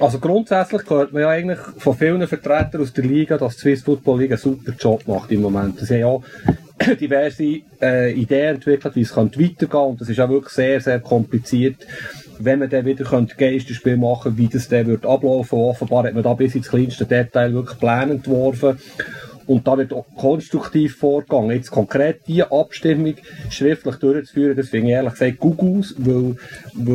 [0.00, 3.82] Also grundsätzlich hört man ja eigentlich von vielen Vertretern aus der Liga, dass die Swiss
[3.82, 5.78] Football League einen super Job macht im Moment.
[5.78, 6.54] Sie haben ja
[7.00, 11.00] diverse äh, Ideen entwickelt, wie es könnte weitergehen und das ist auch wirklich sehr, sehr
[11.00, 11.86] kompliziert.
[12.38, 15.58] Wenn man dann wieder könnte Geisterspiel machen wie das dann wird ablaufen.
[15.58, 18.78] Offenbar hat man da bis ins kleinste Detail wirklich Pläne entworfen.
[19.50, 21.50] Und da wird konstruktiv vorgegangen.
[21.50, 23.14] Jetzt konkret diese Abstimmung
[23.48, 26.36] schriftlich durchzuführen, das finde ich ehrlich gesagt gut aus, weil,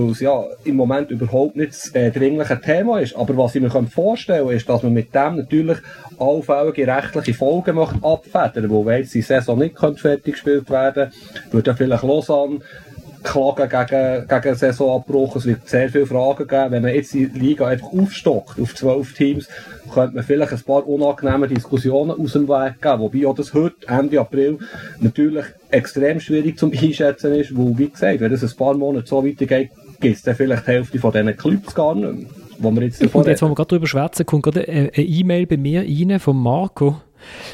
[0.09, 3.13] es ja im Moment überhaupt nicht das äh, dringliche Thema ist.
[3.13, 5.79] Aber was ich mir vorstellen kann, ist, dass man mit dem natürlich
[6.17, 11.11] allfällige rechtliche Folgen möchte abfedern, wo wenn die Saison nicht fertig gespielt werden
[11.51, 12.59] würde ja vielleicht Lausanne
[13.25, 15.35] klagen gegen, gegen Saisonabbruch.
[15.35, 16.71] Es wird sehr viele Fragen geben.
[16.71, 19.49] Wenn man jetzt die Liga einfach aufstockt auf zwölf Teams,
[19.93, 22.99] könnte man vielleicht ein paar unangenehme Diskussionen aus dem Weg geben.
[22.99, 24.59] Wobei auch das heute, Ende April,
[24.99, 29.25] natürlich extrem schwierig zum Einschätzen ist, wo, wie gesagt, wenn es ein paar Monate so
[29.25, 32.25] weitergeht, gibt es dann vielleicht die Hälfte von diesen Clubs gar nicht mehr.
[32.57, 35.57] Wo wir jetzt Und jetzt, wo wir gerade darüber schwätzen, kommt gerade eine E-Mail bei
[35.57, 37.01] mir rein von Marco,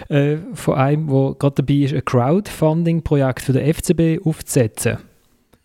[0.09, 4.97] äh, von einem, der gerade dabei ist, ein Crowdfunding-Projekt für den FCB aufzusetzen.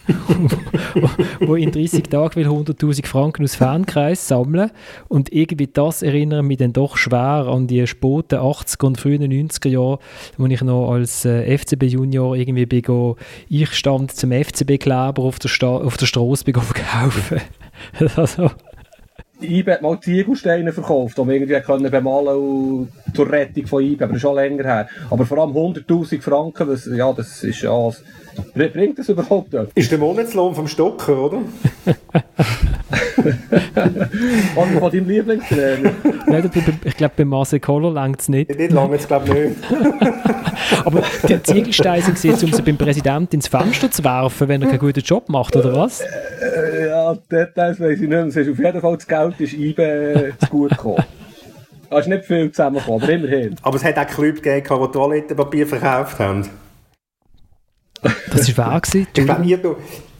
[1.40, 4.70] wo in 30 Tagen will 100.000 Franken aus Fankreis sammeln
[5.08, 9.68] und irgendwie das erinnert mich dann doch schwer an die späten 80er und frühen 90er
[9.68, 9.98] Jahre,
[10.36, 13.14] wo ich noch als äh, FCB-Junior irgendwie bin,
[13.48, 17.40] ich stand zum FCB-Kleber auf der, Sta auf der Straße kaufen.
[18.16, 18.50] also,
[19.40, 24.16] IBE hat mal Ziegelsteine verkauft, um irgendwie können bemalen zur Rettung von IBE, aber das
[24.16, 24.88] ist schon länger her.
[25.10, 27.90] Aber vor allem 100'000 Franken, das, ja, das ist ja...
[28.54, 29.72] Bringt das überhaupt etwas?
[29.74, 31.38] Ist der Monatslohn vom Stocker, oder?
[34.56, 35.90] Und von deinem Lieblingstrainer?
[36.26, 36.50] Nein,
[36.84, 38.56] ich glaube, bei Marcel Koller längt es nicht.
[38.56, 39.56] Nicht lange, jetzt glaube ich nicht.
[40.84, 44.68] Aber die Ziegelsteine sind jetzt, um sie beim Präsidenten ins Fenster zu werfen, wenn er
[44.68, 46.00] keinen guten Job macht, oder was?
[46.00, 48.12] Äh, ja, Details weiß ich nicht.
[48.12, 51.04] Es ist auf jeden Fall das Geld ist IBE zu gut gekommen.
[51.90, 53.56] Es ist nicht viel zusammengekommen, aber immerhin.
[53.62, 56.48] Aber es hat auch Clubs gegeben, die Toilettenpapier verkauft haben.
[58.02, 59.76] Das war wahr Ich glaube, Irrtum,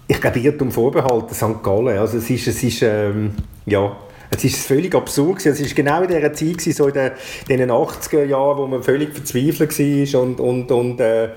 [0.09, 1.62] ich glaube, Irrtum vorbehalten, St.
[1.62, 1.99] Gallen.
[1.99, 3.33] Also es ist, es ist ähm,
[3.66, 3.97] ja,
[4.31, 5.53] es ist völlig absurd gewesen.
[5.53, 7.12] Es ist genau in dieser Zeit gewesen, so in den,
[7.49, 11.31] in den 80er Jahren, wo man völlig verzweifelt war und, und, und äh,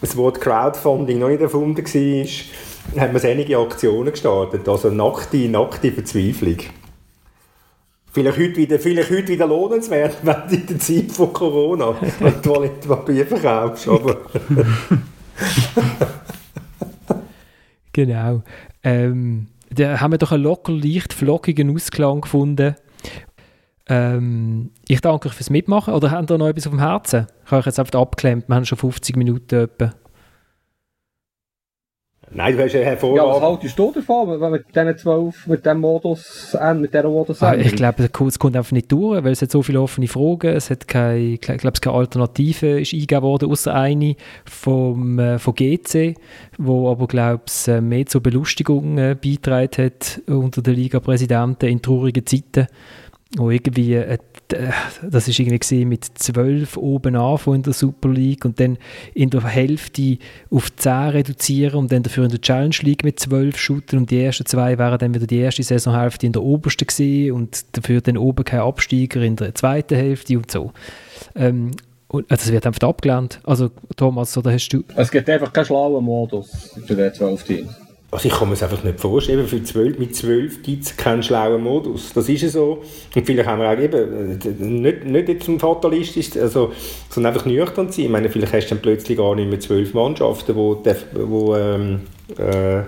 [0.00, 4.68] das Wort Crowdfunding noch nicht erfunden war, hat man einige Aktionen gestartet.
[4.68, 6.58] Also nackte, nackte Verzweiflung.
[8.12, 12.42] Vielleicht heute wieder, vielleicht heute wieder lohnenswert, wenn du in der Zeit von Corona ein
[12.42, 13.88] Toilettenpapier verkaufst.
[13.88, 14.18] Aber
[17.92, 18.42] genau.
[18.82, 22.76] Ähm, da haben wir doch einen locker leicht flockigen Ausklang gefunden.
[23.88, 25.94] Ähm, ich danke euch fürs Mitmachen.
[25.94, 27.26] Oder habt ihr noch etwas auf dem Herzen?
[27.44, 28.48] Ich habe euch jetzt einfach abgeklemmt.
[28.48, 29.92] Wir haben schon 50 Minuten etwa.
[32.34, 33.18] Nein, du hast ja hervorragend...
[33.18, 37.08] Ja, was haltest du davon, wenn mit diesen zwölf, mit dem Modus, äh, mit dieser
[37.08, 40.08] Modus ah, Ich glaube, es kommt einfach nicht durch, weil es hat so viele offene
[40.08, 45.38] Fragen, es hat keine, ich glaube, keine Alternative ist eingegeben worden, außer eine vom, äh,
[45.38, 46.14] von GC,
[46.58, 51.82] wo aber, glaube ich, äh, mehr zur Belustigung äh, beigetragen hat unter den Liga-Präsidenten in
[51.82, 52.66] traurigen Zeiten
[53.36, 54.18] wo irgendwie, äh,
[55.02, 58.76] das ist irgendwie mit zwölf oben an von der Super League und dann
[59.14, 60.18] in der Hälfte
[60.50, 64.22] auf 10 reduzieren und dann dafür in der Challenge League mit zwölf shooten und die
[64.22, 68.18] ersten zwei wären dann wieder die erste Saisonhälfte in der obersten gewesen und dafür dann
[68.18, 70.72] oben kein Absteiger in der zweiten Hälfte und so.
[71.34, 71.70] Ähm,
[72.08, 73.40] und, also das wird einfach abgelehnt.
[73.44, 74.84] Also Thomas, oder hast du...
[74.96, 77.70] Es gibt einfach keinen schlauen Modus für die zwölf Teams.
[78.12, 79.46] Also ich kann mir es einfach nicht vorstellen.
[79.48, 82.12] Für 12, mit 12 gibt es keinen schlauen Modus.
[82.12, 82.82] Das ist ja so.
[83.14, 86.72] Und vielleicht haben wir auch eben, äh, nicht, nicht jetzt ein fatalistisch, also,
[87.08, 88.04] sondern einfach nüchtern sein.
[88.04, 92.00] Ich meine, vielleicht hast du dann plötzlich gar nicht mehr zwölf Mannschaften, die, wo, ähm,
[92.36, 92.82] äh,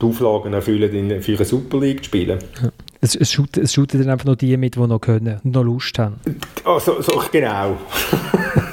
[0.00, 2.38] die Auflagen erfüllen, in, für eine Super League zu spielen.
[2.62, 2.68] Ja.
[3.00, 5.64] Es, es, shooten, es shooten dann einfach noch die mit, die noch können und noch
[5.64, 6.20] Lust haben.
[6.64, 7.78] Also, so, genau.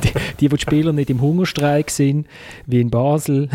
[0.40, 2.26] die, wo die Spieler nicht im Hungerstreik sind,
[2.66, 3.48] wie in Basel,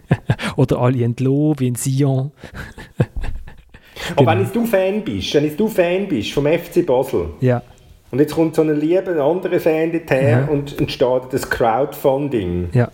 [0.56, 2.32] oder alle entlohnt, wie in Sion.
[4.16, 7.62] Aber wenn jetzt du Fan bist, wenn jetzt du Fan bist vom FC Basel, ja.
[8.10, 10.44] und jetzt kommt so ein lieber anderer Fan dorthin ja.
[10.44, 12.90] und, und startet das Crowdfunding, ja.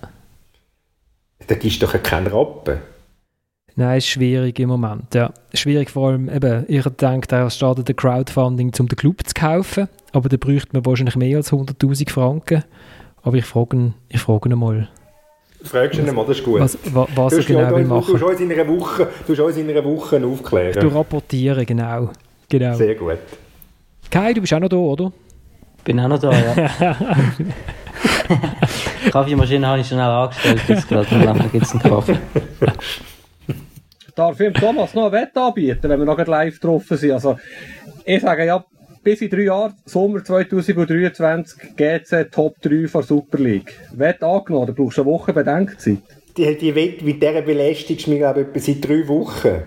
[1.47, 2.79] dann gibst du doch keinen Rappen.
[3.75, 5.15] Nein, ist schwierig im Moment.
[5.15, 5.33] Ja.
[5.55, 9.89] Schwierig vor allem, eben, ich denke, da startet ein Crowdfunding, um den Club zu kaufen,
[10.13, 12.65] aber da bräuchte man wahrscheinlich mehr als 100'000 Franken.
[13.23, 14.89] Aber ich frage, ich frage ihn mal.
[15.63, 16.61] Fragst du ihn mal, das ist gut.
[16.61, 18.13] Was, was, was er genau will machen.
[18.13, 20.81] Du tust uns in einer Woche, du uns in einer Woche aufklären.
[20.81, 22.11] Du rapportieren, genau.
[22.49, 22.75] genau.
[22.75, 23.19] Sehr gut.
[24.11, 25.13] Kai, du bist auch noch da, oder?
[25.85, 26.71] Bin auch noch da, ja.
[29.11, 32.19] Kaffeemaschine habe ich schnell angestellt, jetzt gerade, dann gibt es einen Kaffee.
[34.15, 37.13] Darf ich Thomas noch ein Wett anbieten, wenn wir noch live getroffen sind?
[37.13, 37.39] Also,
[38.05, 38.65] ich sage ja,
[39.03, 43.75] bis in drei Jahren, Sommer 2023, GC Top 3 von Super League.
[43.93, 45.99] Wett angenommen, da brauchst du eine Woche Bedenkzeit.
[46.37, 49.63] Die, die Wett mit dieser belästigst du mich, glaube ich, seit drei Wochen.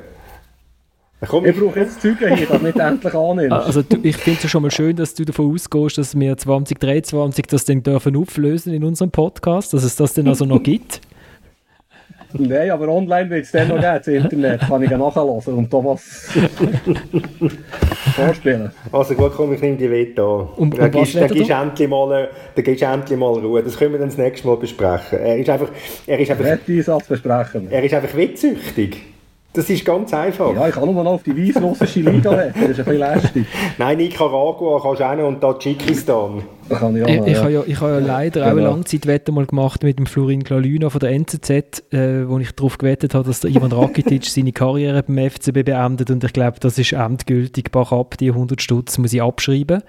[1.28, 3.52] Komm, ich brauche jetzt Züge hier, damit endlich annimmst.
[3.52, 7.46] Also du, ich finde es schon mal schön, dass du davon ausgehst, dass wir 2023
[7.48, 11.02] das dann dürfen auflösen in unserem Podcast, dass es das dann also noch gibt.
[12.40, 14.62] Nein, aber online wird es dann noch geben, das Internet.
[14.62, 16.02] Kann ich nachhören und Thomas
[18.16, 18.72] vorspielen.
[18.92, 20.48] Also gut, komm, ich nehme die Wette an.
[20.56, 23.64] Und, und dann gibst, dann gibst endlich mal, dann gibst endlich mal Ruhe.
[23.64, 25.20] Das können wir dann das nächste Mal besprechen.
[25.20, 25.70] Er ist einfach...
[26.06, 27.72] Er ist einfach Satz besprechen.
[27.72, 29.15] Er ist einfach wettsüchtig.
[29.56, 30.54] Das ist ganz einfach.
[30.54, 33.46] Ja, ich kann nur noch auf die weißrussische Liga wetten, das ist ein bisschen lästig.
[33.78, 36.44] Nein, Nicaragua kannst du auch noch und Tadschikistan.
[36.68, 38.46] Ich, noch, ich, ich, habe ja, ich habe ja leider genau.
[38.46, 41.50] auch eine Langzeitwette mal gemacht mit dem Florin Klalüna von der NZZ,
[41.94, 46.10] äh, wo ich darauf gewettet habe, dass der Ivan Rakitic seine Karriere beim FCB beendet
[46.10, 47.72] und ich glaube, das ist endgültig.
[47.72, 49.84] Bach ab, die 100 Stutz muss ich abschreiben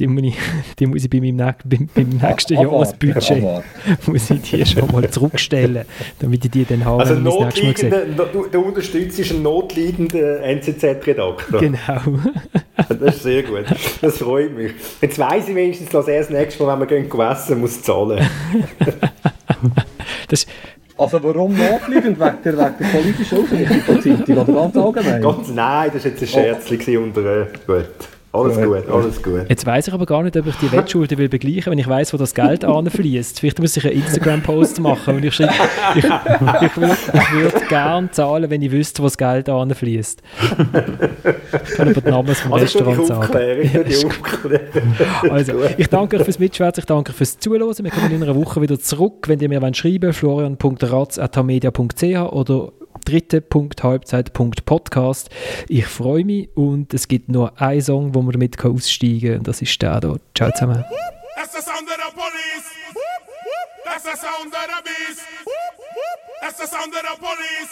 [0.00, 0.36] die muss ich,
[0.78, 3.42] die muss ich bei meinem, beim, beim nächsten Jahresbudget
[4.06, 5.84] muss ich die schon mal zurückstellen,
[6.18, 7.02] damit ich die dann habe.
[7.02, 11.60] Also du, du unterstützt einen notleidenden NZZ-Redakteur.
[11.60, 12.00] Genau.
[12.88, 13.64] das ist sehr gut.
[14.00, 14.72] Das freut mich.
[15.00, 18.26] Jetzt weiss ich wenigstens, dass er das nächste Mal, wenn wir gehen essen, muss zahlen.
[20.28, 20.46] das,
[20.96, 22.18] also warum notleidend?
[22.18, 25.22] Wegen der, wegen der politischen Ausrichtung der Zeitung oder ganz allgemein?
[25.22, 26.98] Ganz, nein, das war jetzt ein Scherz oh.
[26.98, 27.42] unter...
[27.42, 27.86] Äh, gut.
[28.32, 29.46] Alles gut, alles gut.
[29.48, 32.12] Jetzt weiß ich aber gar nicht, ob ich die Wettschulden will begleichen, wenn ich weiß,
[32.12, 33.40] wo das Geld anfließt.
[33.40, 35.52] Vielleicht muss ich einen Instagram-Post machen und ich schreibe,
[35.96, 36.96] ich, ich würde
[37.32, 40.22] würd gerne zahlen, wenn ich wüsste, wo das Geld anfließt.
[41.64, 43.68] Ich kann aber den Namen vom also Restaurant sagen.
[43.72, 43.80] Ja,
[45.30, 47.74] also, ich danke euch fürs Mitschwätzen, ich danke euch fürs Zuhören.
[47.82, 52.70] Wir kommen in einer Woche wieder zurück, wenn ihr mir schreiben wollt, florian.ratz.media.ch oder
[53.04, 55.28] dritte.halbzeit.podcast.
[55.68, 59.48] Ich freue mich und es gibt nur einen Song, wo man damit aussteigen kann und
[59.48, 60.18] das ist der hier.
[60.34, 60.84] Ciao zusammen.
[61.36, 62.66] That's the sound of the police.
[63.84, 65.22] That's the sound of the beast.
[66.40, 67.70] That's the sound of the police.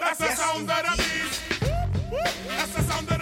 [0.00, 1.40] That's the sound of the beast.
[2.48, 3.19] That's the sound of the